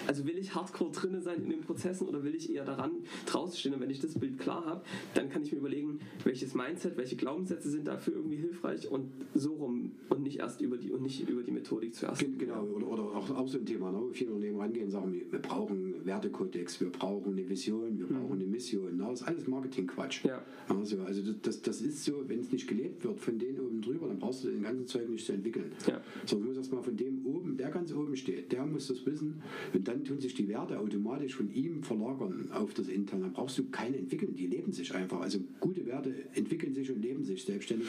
[0.06, 2.92] Also will ich hardcore drinne sein in den Prozessen oder will ich eher daran
[3.26, 6.54] draußen stehen und wenn ich das Bild klar habe, dann kann ich mir überlegen, welches
[6.54, 10.90] Mindset, welche Glaubenssätze sind dafür irgendwie hilfreich und so rum und nicht erst über die
[10.90, 12.24] und nicht über die Methodik zuerst.
[12.38, 14.00] Genau, oder, oder auch, auch so ein Thema, ne?
[14.12, 18.20] viele Unternehmen rangehen und sagen, wir brauchen Wertekodex, wir brauchen eine Vision, wir mhm.
[18.20, 18.96] brauchen eine Mission.
[18.96, 19.04] Ne?
[19.08, 20.24] Das ist alles Marketing-Quatsch.
[20.24, 20.42] Ja.
[20.68, 24.08] Also, also das, das ist so, wenn es nicht gelebt wird von denen oben drüber,
[24.08, 25.72] dann brauchst du den ganzen Zeug nicht zu entwickeln.
[25.86, 26.00] Ja.
[26.26, 29.42] Sondern du musst erstmal von dem oben, der ganz oben steht, der muss das wissen
[29.72, 33.24] und dann tun sich die Werte automatisch von ihm verlagern auf das Interne.
[33.24, 35.20] Dann brauchst du keine entwickeln, die leben sich einfach.
[35.20, 37.88] Also gute Werte entwickeln sich und leben sich selbstständig.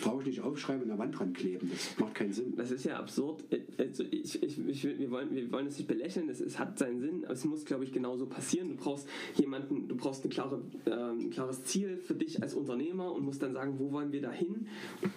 [0.00, 1.70] Brauche ich nicht aufschreiben und an der Wand dran kleben.
[1.70, 2.54] Das macht keinen Sinn.
[2.56, 3.44] Das ist ja absurd.
[3.78, 7.00] Also ich, ich, ich, wir, wollen, wir wollen es nicht belächeln, es, es hat seinen
[7.00, 8.68] Sinn, es muss, glaube ich, genauso passieren.
[8.68, 13.12] Du brauchst jemanden, du brauchst eine klare, äh, ein klares Ziel für dich als Unternehmer
[13.12, 14.66] und musst dann sagen, wo wollen wir da hin?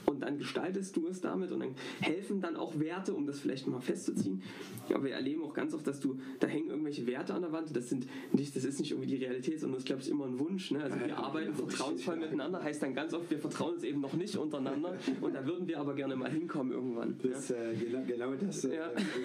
[0.06, 3.68] Und dann gestaltest du es damit und dann helfen dann auch Werte, um das vielleicht
[3.68, 4.42] mal festzuziehen.
[4.94, 7.76] Aber wir erleben auch ganz oft, dass du, da hängen irgendwelche Werte an der Wand.
[7.76, 10.26] Das, sind nicht, das ist nicht irgendwie die Realität, sondern das ist, glaube ich, immer
[10.26, 10.72] ein Wunsch.
[10.72, 10.84] Ne?
[10.84, 14.36] Also wir arbeiten vertrauensvoll miteinander, heißt dann ganz oft, wir vertrauen uns eben noch nicht
[14.36, 17.18] untereinander und da würden wir aber gerne mal hinkommen irgendwann.
[17.22, 17.56] Das, ja?
[17.56, 18.80] äh, genau, genau, das, äh,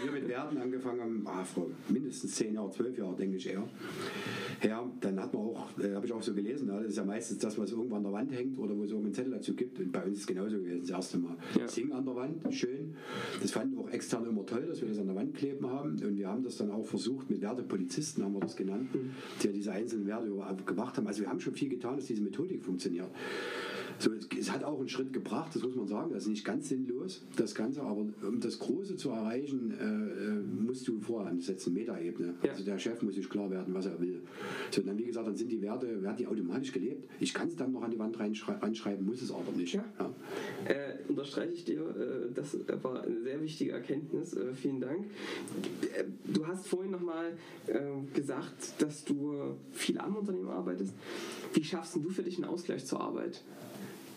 [0.04, 3.68] wir mit Werten angefangen haben, ah, vor mindestens zehn Jahren, zwölf Jahren, denke ich eher.
[4.62, 6.78] Ja, dann hat man auch, äh, habe ich auch so gelesen, ne?
[6.80, 9.14] das ist ja meistens das, was irgendwann an der Wand hängt oder wo es irgendeinen
[9.14, 9.78] Zettel dazu gibt.
[9.78, 11.36] Und bei uns ist es genauso gewesen, das erste Mal.
[11.58, 11.64] Ja.
[11.64, 12.94] Es hing an der Wand, schön.
[13.40, 15.90] Das fanden auch extern immer toll, dass wir das an der Wand kleben haben.
[15.90, 19.10] Und wir haben das dann auch versucht, mit Wertepolizisten haben wir das genannt, mhm.
[19.42, 20.30] die ja diese einzelnen Werte
[20.64, 21.06] gemacht haben.
[21.06, 23.08] Also wir haben schon viel getan, dass diese Methodik funktioniert.
[23.98, 26.12] So, es hat auch einen Schritt gebracht, das muss man sagen.
[26.12, 30.42] Das ist nicht ganz sinnlos, das Ganze, aber um das Große zu erreichen, äh, äh
[30.42, 32.34] musst du vorher ansetzen, Metaebene.
[32.42, 32.50] Ja.
[32.50, 34.20] Also der Chef muss sich klar werden, was er will.
[34.70, 37.08] So, dann, wie gesagt, dann sind die Werte, werden die automatisch gelebt.
[37.20, 39.74] Ich kann es dann noch an die Wand reinschreiben, muss es aber nicht.
[39.74, 39.84] Ja.
[39.98, 40.14] Ja.
[40.64, 44.34] Äh, unterstreiche ich dir, äh, das war eine sehr wichtige Erkenntnis.
[44.34, 45.06] Äh, vielen Dank.
[45.94, 47.32] Äh, du hast vorhin nochmal
[47.66, 47.80] äh,
[48.14, 50.94] gesagt, dass du viel am Unternehmen arbeitest.
[51.52, 53.42] Wie schaffst du für dich einen Ausgleich zur Arbeit?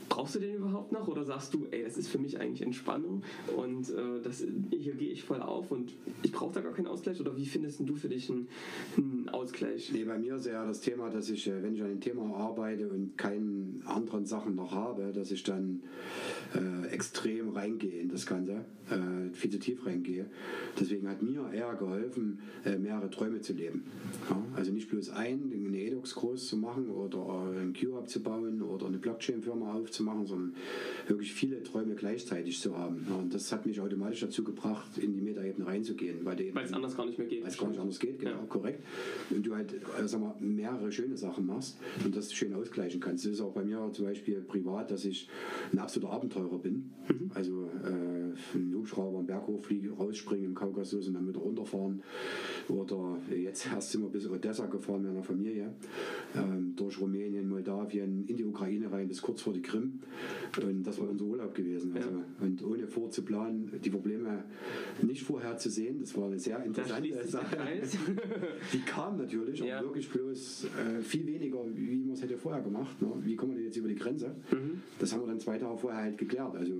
[0.09, 3.23] Brauchst du den überhaupt noch oder sagst du, ey, das ist für mich eigentlich Entspannung
[3.55, 5.93] und äh, das, hier gehe ich voll auf und
[6.23, 8.47] ich brauche da gar keinen Ausgleich oder wie findest du für dich einen,
[8.97, 9.91] einen Ausgleich?
[9.91, 12.35] Nee, bei mir ist ja das Thema, dass ich, äh, wenn ich an dem Thema
[12.35, 15.81] arbeite und keine anderen Sachen noch habe, dass ich dann
[16.55, 20.25] äh, extrem reingehe in das Ganze, äh, viel zu tief reingehe.
[20.79, 23.83] Deswegen hat mir eher geholfen, äh, mehrere Träume zu leben.
[24.29, 24.41] Ja?
[24.55, 28.87] Also nicht bloß ein, eine Edox groß zu machen oder ein Q-Hub zu bauen oder
[28.87, 30.53] eine Blockchain-Firma aufzumachen, sondern
[31.07, 33.05] wirklich viele Träume gleichzeitig zu haben.
[33.09, 33.15] Ja?
[33.15, 36.19] Und das hat mich automatisch dazu gebracht, in die Metaebene reinzugehen.
[36.23, 37.41] Weil es anders gar nicht mehr geht.
[37.41, 38.45] Weil es gar nicht anders geht, genau, ja.
[38.47, 38.83] korrekt.
[39.29, 43.25] Und du halt äh, sag mal, mehrere schöne Sachen machst und das schön ausgleichen kannst.
[43.25, 45.29] Das ist auch bei mir zum Beispiel privat, dass ich
[45.71, 46.91] ein absoluter Abenteurer bin.
[47.07, 47.31] Mhm.
[47.33, 48.14] Also äh,
[48.53, 52.01] einen Hubschrauber einen Berg hochfliegen, rausspringen im Kaukasus und dann wieder runterfahren.
[52.67, 55.73] Oder jetzt erst sind wir bis Odessa gefahren mit einer Familie,
[56.35, 59.99] ähm, durch Rumänien, Moldawien, in die Ukraine rein, bis kurz vor die Krim.
[60.61, 61.93] Und das war unser Urlaub gewesen.
[61.95, 62.25] Also, ja.
[62.41, 64.43] Und ohne vorzuplanen, die Probleme
[65.01, 67.57] nicht vorher zu sehen, das war eine sehr interessante Sache.
[68.73, 69.77] die kam natürlich, ja.
[69.77, 73.01] aber wirklich bloß äh, viel weniger, wie man es hätte vorher gemacht.
[73.01, 73.11] Ne?
[73.23, 74.35] Wie kommen wir denn jetzt über die Grenze?
[74.51, 74.81] Mhm.
[74.99, 76.55] Das haben wir dann zwei Tage vorher halt geklärt.
[76.55, 76.73] Also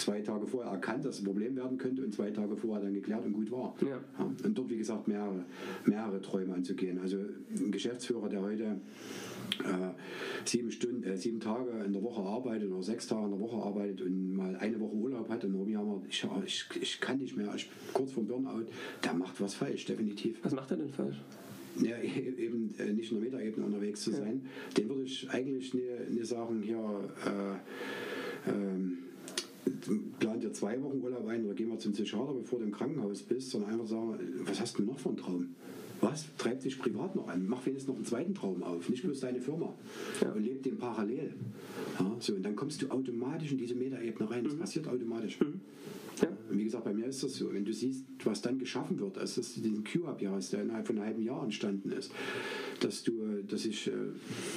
[0.00, 2.94] zwei Tage vorher erkannt, dass es ein Problem werden könnte und zwei Tage vorher dann
[2.94, 3.74] geklärt und gut war.
[3.80, 4.00] Ja.
[4.18, 5.44] Ja, und dort, wie gesagt, mehrere,
[5.84, 6.98] mehrere Träume anzugehen.
[6.98, 8.80] Also ein Geschäftsführer, der heute
[9.60, 9.90] äh,
[10.44, 13.56] sieben, Stunden, äh, sieben Tage in der Woche arbeitet oder sechs Tage in der Woche
[13.56, 17.52] arbeitet und mal eine Woche Urlaub hat und rumjammert, ich, ich, ich kann nicht mehr,
[17.54, 18.66] ich kurz vor Burnout,
[19.04, 20.38] der macht was falsch, definitiv.
[20.42, 21.20] Was macht er denn falsch?
[21.82, 24.42] Ja, eben äh, nicht in der Metaebene unterwegs zu sein.
[24.76, 26.78] Den würde ich eigentlich nie, nie sagen, hier
[27.26, 28.98] äh, ähm,
[30.18, 33.22] plant dir zwei Wochen Urlaub ein oder geh mal zum Psychiater, bevor du im Krankenhaus
[33.22, 35.54] bist, sondern einfach sagen, was hast du noch für einen Traum?
[36.00, 37.46] Was treibt dich privat noch an?
[37.46, 39.74] Mach wenigstens noch einen zweiten Traum auf, nicht bloß deine Firma.
[40.22, 40.32] Ja.
[40.32, 41.34] Und leb den parallel.
[41.98, 44.44] Ja, so, und dann kommst du automatisch in diese Metaebene rein.
[44.44, 45.38] Das passiert automatisch.
[46.22, 46.28] Ja.
[46.50, 47.52] Und wie gesagt, bei mir ist das so.
[47.52, 50.62] Wenn du siehst, was dann geschaffen wird, als dass du diesen Q-Hub hier hast, der
[50.62, 52.12] innerhalb von einem halben Jahr entstanden ist,
[52.80, 53.92] dass du, äh, dass ich äh,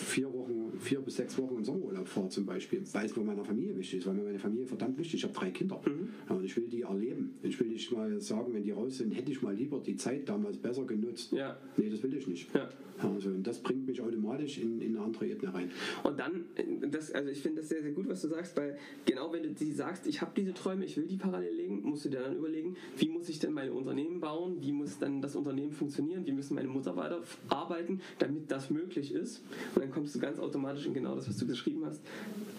[0.06, 3.46] vier Wochen, vier bis sechs Wochen in Sommerurlaub fahre zum Beispiel, weil es mir meiner
[3.46, 5.20] Familie wichtig ist, weil mir meine Familie verdammt wichtig ist.
[5.20, 5.82] Ich habe drei Kinder
[6.30, 7.36] ja, und ich will die erleben.
[7.42, 10.28] Ich will nicht mal sagen, wenn die raus sind, hätte ich mal lieber die Zeit
[10.28, 11.32] damals besser genutzt.
[11.32, 11.58] Ja.
[11.78, 12.54] Nee, das will ich nicht.
[12.54, 12.70] Ja.
[13.00, 15.72] Also, und das bringt mich automatisch in, in eine andere Ebene rein.
[16.04, 16.46] Und dann,
[16.90, 19.50] das, also ich finde das sehr, sehr gut, was du sagst, weil genau wenn du
[19.50, 22.36] die sagst, ich habe diese Träume, ich will die parallel legen, musst du dir dann
[22.36, 26.32] überlegen, wie muss ich denn meine Unternehmen bauen, wie muss dann das Unternehmen funktionieren, wie
[26.32, 29.44] müssen meine Mitarbeiter arbeiten, damit das möglich ist.
[29.76, 32.02] Und dann kommst du ganz automatisch in genau das, was du beschrieben hast,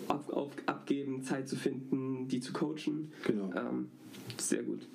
[0.08, 3.12] auf, auf, abgeben, Zeit zu finden, die zu coachen.
[3.26, 3.52] Genau.
[3.54, 3.88] Ähm,
[4.38, 4.86] sehr gut.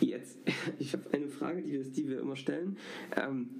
[0.00, 0.38] Jetzt,
[0.78, 2.76] ich habe eine Frage, die wir, die wir immer stellen.
[3.16, 3.50] Ähm,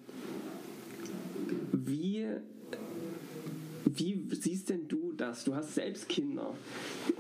[1.73, 2.27] wie,
[3.85, 5.45] wie siehst denn du das?
[5.45, 6.55] Du hast selbst Kinder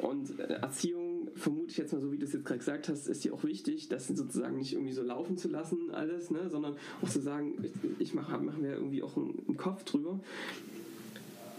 [0.00, 1.03] und äh, Erziehung,
[1.34, 3.44] vermute ich jetzt mal so, wie du es jetzt gerade gesagt hast, ist dir auch
[3.44, 7.54] wichtig, das sozusagen nicht irgendwie so laufen zu lassen, alles, ne, sondern auch zu sagen,
[7.62, 10.20] ich, ich mache mach mir irgendwie auch einen, einen Kopf drüber.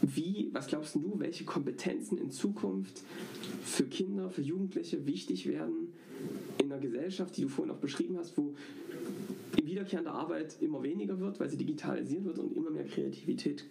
[0.02, 3.02] Wie, was glaubst du, welche Kompetenzen in Zukunft
[3.64, 5.94] für Kinder, für Jugendliche wichtig werden
[6.60, 8.56] in einer Gesellschaft, die du vorhin auch beschrieben hast, wo
[9.76, 13.66] in wiederkehrender Arbeit immer weniger wird, weil sie digitalisiert wird und immer mehr Kreativität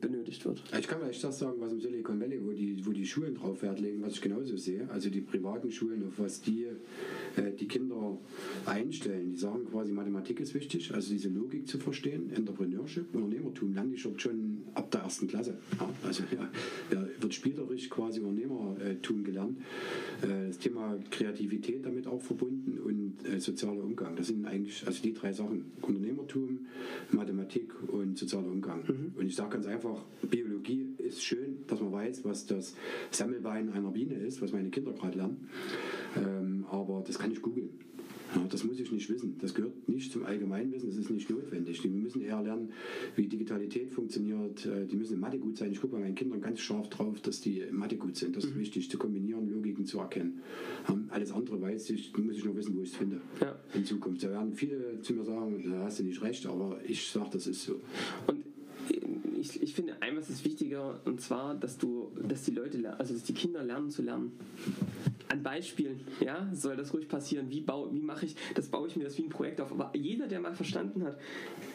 [0.00, 0.62] benötigt wird?
[0.78, 3.62] Ich kann vielleicht das sagen, was im Silicon Valley, wo die, wo die Schulen drauf
[3.62, 4.88] Wert legen, was ich genauso sehe.
[4.90, 6.66] Also die privaten Schulen, auf was die
[7.36, 8.18] äh, die Kinder
[8.66, 9.30] einstellen.
[9.30, 14.18] Die sagen quasi, Mathematik ist wichtig, also diese Logik zu verstehen, Entrepreneurship, Unternehmertum, lernen schon,
[14.18, 15.58] schon ab der ersten Klasse.
[15.80, 16.50] Ja, also ja,
[16.92, 19.58] ja, wird spielerisch quasi Unternehmertum gelernt.
[20.22, 24.14] Äh, das Thema Kreativität damit auch verbunden und äh, sozialer Umgang.
[24.16, 25.72] Das sind eigentlich also die drei Sachen.
[25.80, 26.66] Unternehmertum,
[27.10, 28.82] Mathematik und sozialer Umgang.
[29.16, 32.74] Und ich sage ganz einfach, Biologie ist schön, dass man weiß, was das
[33.10, 35.48] Sammelbein einer Biene ist, was meine Kinder gerade lernen.
[36.16, 37.70] Ähm, aber das kann ich googeln.
[38.34, 39.36] Ja, das muss ich nicht wissen.
[39.40, 41.80] Das gehört nicht zum Allgemeinwissen, das ist nicht notwendig.
[41.80, 42.70] Die müssen eher lernen,
[43.16, 44.66] wie Digitalität funktioniert.
[44.66, 45.72] Äh, Die müssen in Mathe gut sein.
[45.72, 48.36] Ich gucke bei meinen Kindern ganz scharf drauf, dass die in Mathe gut sind.
[48.36, 50.40] Das ist wichtig, zu kombinieren, Logiken zu erkennen.
[50.88, 53.58] Ja, Alles andere weiß ich, muss ich nur wissen, wo ich es finde Ja.
[53.74, 54.22] in Zukunft.
[54.22, 57.46] Da werden viele zu mir sagen, da hast du nicht recht, aber ich sage, das
[57.46, 57.80] ist so.
[58.26, 58.44] Und
[59.38, 63.14] ich, ich finde, ein was ist wichtiger, und zwar, dass du, dass die Leute, also
[63.14, 64.32] dass die Kinder lernen zu lernen.
[65.30, 67.50] An Beispielen, ja, soll das ruhig passieren.
[67.50, 69.70] Wie, bau, wie mache ich, das baue ich mir das wie ein Projekt auf.
[69.70, 71.18] Aber jeder, der mal verstanden hat,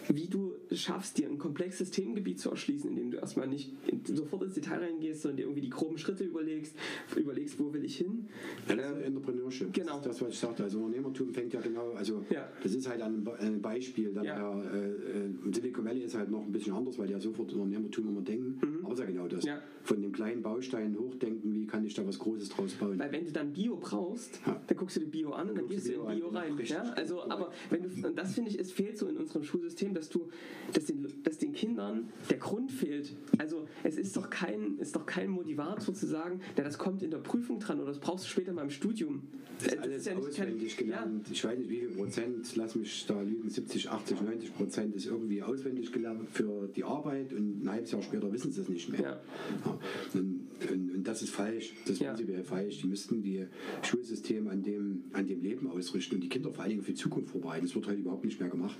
[0.09, 3.71] wie du schaffst, dir ein komplexes Themengebiet zu erschließen, indem du erstmal nicht
[4.05, 6.75] sofort ins Detail reingehst, sondern dir irgendwie die groben Schritte überlegst,
[7.15, 8.27] überlegst, wo will ich hin.
[8.67, 9.73] Ja, das ist Ähm, Entrepreneurship.
[9.73, 9.97] genau.
[9.99, 10.63] Das ist das, was ich sagte.
[10.63, 12.47] Also Unternehmertum fängt ja genau, also Ja.
[12.61, 14.11] das ist halt ein, Be- ein Beispiel.
[14.13, 14.61] Dann Ja.
[14.61, 18.07] äh, äh, Silicon Valley ist halt noch ein bisschen anders, weil die ja sofort Unternehmertum
[18.09, 18.59] immer denken.
[18.83, 19.43] Aber ist ja genau das.
[19.43, 19.47] Mhm.
[19.49, 19.61] Ja.
[19.83, 22.97] Von dem kleinen Baustein hochdenken, wie kann ich da was Großes draus bauen.
[22.99, 25.87] Weil wenn du dann Bio brauchst, dann guckst du dir Bio an und dann gehst
[25.87, 26.53] du in Bio rein.
[26.53, 26.69] richtig.
[26.77, 26.83] Ja?
[26.93, 30.09] Also, aber wenn du, und das finde ich, es fehlt so in unserem Schulsystem, dass
[30.09, 30.29] du,
[30.73, 33.15] dass den, dass den Kindern der Grund fehlt.
[33.37, 37.11] Also es ist doch kein, ist doch kein Motivator zu sagen, na, das kommt in
[37.11, 39.23] der Prüfung dran oder das brauchst du später mal im Studium.
[39.59, 41.27] Das ist Äh, alles kein- auswendig ja, gelernt.
[41.31, 45.05] Ich weiß nicht, wie viel Prozent, lass mich da lügen, 70, 80, 90 Prozent ist
[45.05, 48.89] irgendwie auswendig gelernt für die Arbeit und ein halbes Jahr später wissen sie es nicht
[48.89, 49.01] mehr.
[49.01, 49.21] Ja.
[49.65, 49.79] Ja.
[50.15, 51.73] Und, und, und das ist falsch.
[51.85, 52.09] Das ist Ja.
[52.13, 52.79] prinzipiell falsch.
[52.81, 53.45] Die müssten die
[53.83, 56.97] Schulsysteme an dem, an dem Leben ausrichten und die Kinder vor allen Dingen für die
[56.97, 57.65] Zukunft vorbereiten.
[57.65, 58.75] Das wird heute überhaupt nicht mehr gemacht.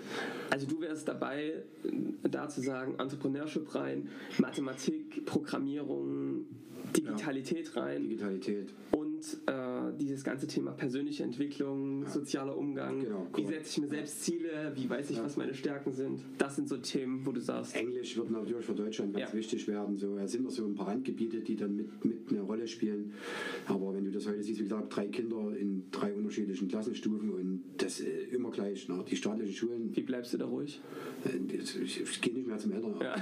[0.49, 6.45] Also du wärst dabei, äh, da zu sagen, Entrepreneurship rein, Mathematik, Programmierung,
[6.95, 8.73] Digitalität rein Digitalität.
[8.91, 9.02] und
[9.47, 9.51] äh,
[9.99, 13.49] dieses ganze Thema persönliche Entwicklung, sozialer Umgang, Genau, wie korrekt.
[13.65, 16.19] setze ich mir selbst Ziele, wie weiß ich, was meine Stärken sind.
[16.37, 19.37] Das sind so Themen, wo du sagst, Englisch wird natürlich für Deutschland ganz Ja.
[19.37, 19.97] wichtig werden.
[19.97, 23.13] So, es sind noch so ein paar Randgebiete, die dann mit, mit eine Rolle spielen.
[23.67, 27.63] Aber wenn du das heute siehst, wie gesagt, drei Kinder in drei unterschiedlichen Klassenstufen und
[27.77, 28.87] das äh, immer gleich.
[28.89, 29.03] Ne?
[29.09, 30.81] Die staatlichen Schulen, wie bleibst du da ruhig?
[31.25, 33.03] äh, ich, ich, gehe nicht mehr zum Elternabend.
[33.03, 33.15] Ja.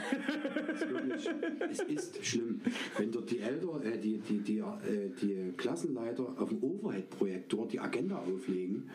[1.70, 2.62] Es, ist schlimm.
[2.98, 5.52] Wenn dort die Eltern, äh, die, die, die, äh,
[5.92, 8.90] die Klassenleiter auf dem Overhead-Projektor die Agenda auflegen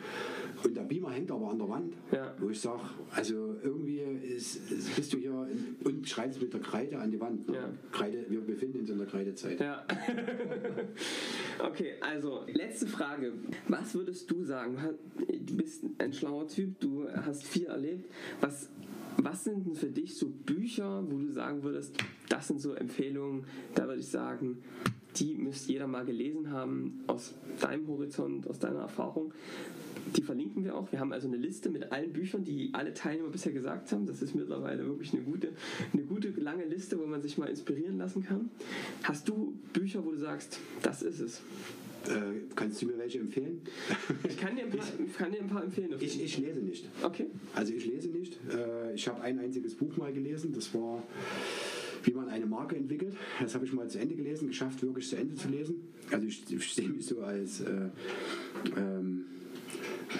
[0.63, 2.33] und der Beamer hängt aber an der Wand, Ja.
[2.39, 2.81] wo ich sage,
[3.11, 5.47] also irgendwie ist, ist, bist du hier
[5.83, 7.47] und schreibst mit der Kreide an die Wand.
[7.47, 7.55] Ne?
[7.55, 7.69] Ja.
[7.91, 9.59] Kreide, wir befinden uns in der Kreidezeit.
[9.59, 9.85] Ja.
[11.63, 13.33] okay, also letzte Frage.
[13.67, 14.77] Was würdest du sagen?
[15.45, 18.09] Du bist ein schlauer Typ, du hast viel erlebt.
[18.41, 18.69] Was,
[19.17, 21.95] was sind denn für dich so Bücher, wo du sagen würdest,
[22.29, 23.45] das sind so Empfehlungen,
[23.75, 24.57] da würde ich sagen,
[25.19, 29.33] die müsste jeder mal gelesen haben, aus deinem Horizont, aus deiner Erfahrung.
[30.15, 30.89] Die verlinken wir auch.
[30.91, 34.05] Wir haben also eine Liste mit allen Büchern, die alle Teilnehmer bisher gesagt haben.
[34.05, 35.49] Das ist mittlerweile wirklich eine gute,
[35.91, 38.49] eine gute lange Liste, wo man sich mal inspirieren lassen kann.
[39.03, 41.41] Hast du Bücher, wo du sagst, das ist es?
[42.07, 43.59] Äh, kannst du mir welche empfehlen?
[44.29, 44.85] Ich kann dir ein paar,
[45.17, 45.93] kann dir ein paar empfehlen.
[45.99, 46.87] Ich, ich lese nicht.
[47.03, 47.25] Okay.
[47.53, 48.37] Also ich lese nicht.
[48.49, 50.53] Äh, Ich habe ein einziges Buch mal gelesen.
[50.53, 51.03] Das war,
[52.07, 53.15] wie man eine Marke entwickelt.
[53.39, 55.75] Das habe ich mal zu Ende gelesen, geschafft, wirklich zu Ende zu lesen.
[56.11, 57.89] Also ich, ich sehe mich so als äh,
[58.77, 59.25] ähm,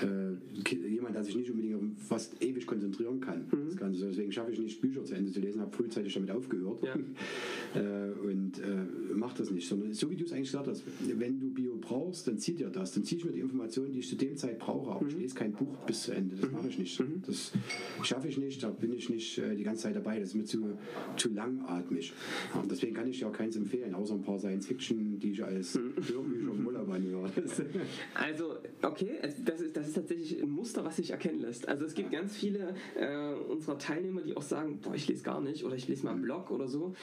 [0.01, 0.36] äh,
[0.76, 3.45] jemand, der sich nicht unbedingt auf was ewig konzentrieren kann.
[3.51, 3.65] Mhm.
[3.68, 4.07] Das Ganze.
[4.07, 6.95] Deswegen schaffe ich nicht, Bücher zu Ende zu lesen, habe frühzeitig damit aufgehört Ja.
[7.76, 9.68] äh, und äh, mache das nicht.
[9.68, 10.84] Sondern so wie du es eigentlich gesagt hast,
[11.18, 12.93] wenn du Bio brauchst, dann zieht dir das.
[12.93, 14.91] Dann ziehe ich mir die Informationen, die ich zu dem Zeit brauche.
[14.91, 15.09] Aber Mhm.
[15.09, 16.36] ich lese kein Buch bis zu Ende.
[16.36, 17.03] Das mache ich nicht.
[17.26, 17.51] Das
[18.03, 18.61] schaffe ich nicht.
[18.63, 20.20] Da bin ich nicht äh, die ganze Zeit dabei.
[20.20, 20.78] Das ist mir zu,
[21.15, 22.13] zu langatmig.
[22.53, 25.76] Ja, deswegen kann ich dir auch keins empfehlen, außer ein paar Science-Fiction, die ich als
[25.78, 25.93] Mhm.
[26.07, 26.53] Hörbücher
[26.93, 27.29] anhöre.
[27.35, 27.61] Das-
[28.13, 29.11] Also, okay,
[29.43, 31.67] das, ist, das ist tatsächlich ein Muster, was sich erkennen lässt.
[31.67, 35.41] Also es gibt ganz viele äh, unserer Teilnehmer, die auch sagen, boah, ich lese gar
[35.41, 36.93] nicht oder ich lese mal einen Blog oder so.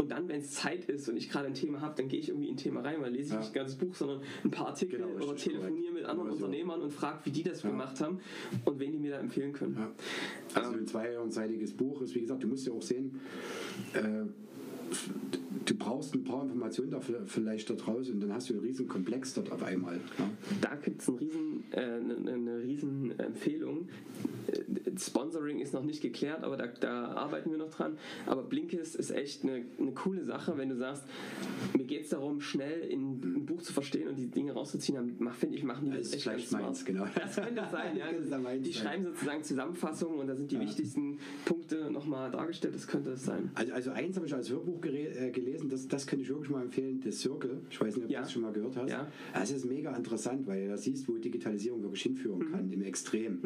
[0.00, 2.28] Und dann, wenn es Zeit ist und ich gerade ein Thema habe, dann gehe ich
[2.28, 3.38] irgendwie in ein Thema rein, weil lese ich Ja.
[3.38, 6.44] nicht ein ganzes Buch, sondern ein paar Artikel Genau, oder telefoniere mit anderen Oder so.
[6.46, 7.70] Unternehmern und frage, wie die das Ja.
[7.70, 8.18] gemacht haben
[8.64, 9.76] und wen die mir da empfehlen können.
[9.78, 9.92] Ja.
[10.60, 13.20] Also ein zweiseitiges Buch ist, wie gesagt, du musst ja auch sehen,
[13.94, 14.00] äh,
[15.64, 18.88] du brauchst ein paar Informationen dafür vielleicht da draußen und dann hast du einen riesen
[18.88, 20.00] Komplex dort auf einmal.
[20.18, 20.30] Ja.
[20.60, 23.88] Da gibt es ein riesen, äh, eine, eine riesen Empfehlung.
[24.46, 24.60] Äh,
[24.98, 27.96] Sponsoring ist noch nicht geklärt, aber da, da arbeiten wir noch dran.
[28.26, 31.02] Aber Blinkist ist echt eine, eine coole Sache, wenn du sagst,
[31.76, 35.32] mir geht es darum, schnell in ein Buch zu verstehen und die Dinge rauszuziehen, dann
[35.32, 37.06] finde ich, machen die Das das ist echt vielleicht ganz meins, genau.
[37.14, 38.06] Das könnte sein, ja.
[38.12, 38.76] Das ja Die ja.
[38.80, 42.74] schreiben sozusagen Zusammenfassungen und da sind die wichtigsten Punkte nochmal dargestellt.
[42.74, 43.50] Das könnte es sein.
[43.54, 46.50] Also, also eins habe ich als Hörbuch gere- äh, gelesen, das, das könnte ich wirklich
[46.50, 47.58] mal empfehlen, The Circle.
[47.70, 48.18] Ich weiß nicht, ob Ja.
[48.20, 48.90] du das schon mal gehört hast.
[48.90, 49.08] Ja.
[49.32, 52.50] Das ist mega interessant, weil du da siehst, wo Digitalisierung wirklich hinführen Mhm.
[52.52, 53.38] kann, im Extrem.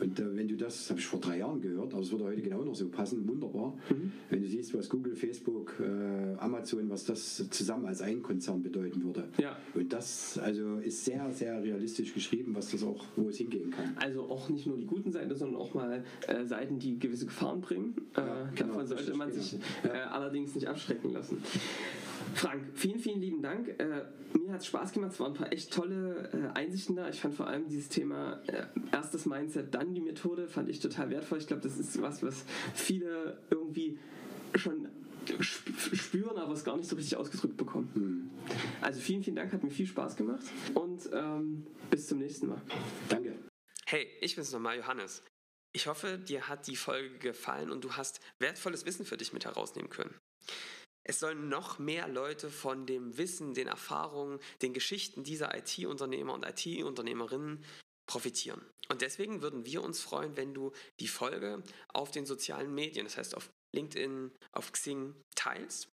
[0.00, 2.24] Und äh, wenn du das, das habe ich vor drei Jahren gehört, aber es würde
[2.24, 3.76] heute genau noch so passen, wunderbar.
[3.90, 4.12] Mhm.
[4.30, 9.02] Wenn du siehst, was Google, Facebook, äh, Amazon, was das zusammen als ein Konzern bedeuten
[9.04, 9.24] würde.
[9.38, 9.56] Ja.
[9.74, 13.96] Und das also ist sehr, sehr realistisch geschrieben, was das auch, wo es hingehen kann.
[13.96, 17.60] Also auch nicht nur die guten Seiten, sondern auch mal äh, Seiten, die gewisse Gefahren
[17.60, 17.94] bringen.
[18.16, 19.42] Ja, äh, genau, davon sollte man genau.
[19.42, 19.94] sich Ja.
[19.94, 21.35] äh, allerdings nicht abschrecken lassen.
[22.34, 23.68] Frank, vielen, vielen lieben Dank.
[23.80, 24.04] Äh,
[24.38, 25.12] mir hat es Spaß gemacht.
[25.12, 27.08] Es waren ein paar echt tolle äh, Einsichten da.
[27.08, 31.10] Ich fand vor allem dieses Thema äh, erstes Mindset, dann die Methode, fand ich total
[31.10, 31.38] wertvoll.
[31.38, 33.98] Ich glaube, das ist was, was viele irgendwie
[34.54, 34.88] schon
[35.40, 38.30] sp- spüren, aber es gar nicht so richtig ausgedrückt bekommen.
[38.82, 42.60] Also vielen, vielen Dank, hat mir viel Spaß gemacht und ähm, bis zum nächsten Mal.
[43.08, 43.34] Danke.
[43.86, 45.22] Hey, ich bin's nochmal, Johannes.
[45.72, 49.44] Ich hoffe, dir hat die Folge gefallen und du hast wertvolles Wissen für dich mit
[49.44, 50.14] herausnehmen können.
[51.08, 56.44] Es sollen noch mehr Leute von dem Wissen, den Erfahrungen, den Geschichten dieser IT-Unternehmer und
[56.44, 57.64] IT-Unternehmerinnen
[58.08, 58.60] profitieren.
[58.88, 63.16] Und deswegen würden wir uns freuen, wenn du die Folge auf den sozialen Medien, das
[63.16, 65.88] heißt auf LinkedIn, auf Xing teilst,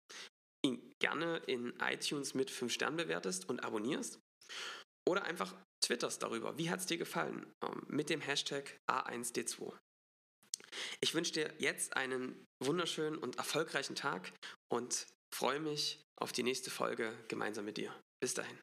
[0.64, 4.18] ihn gerne in iTunes mit 5 Sternen bewertest und abonnierst
[5.06, 5.54] oder einfach
[5.84, 6.56] twitterst darüber.
[6.56, 7.52] Wie hat es dir gefallen?
[7.62, 9.76] Ähm, Mit dem Hashtag A1D2.
[11.00, 14.32] Ich wünsche dir jetzt einen wunderschönen und erfolgreichen Tag
[14.68, 17.94] und freue mich auf die nächste Folge gemeinsam mit dir.
[18.20, 18.58] Bis dahin.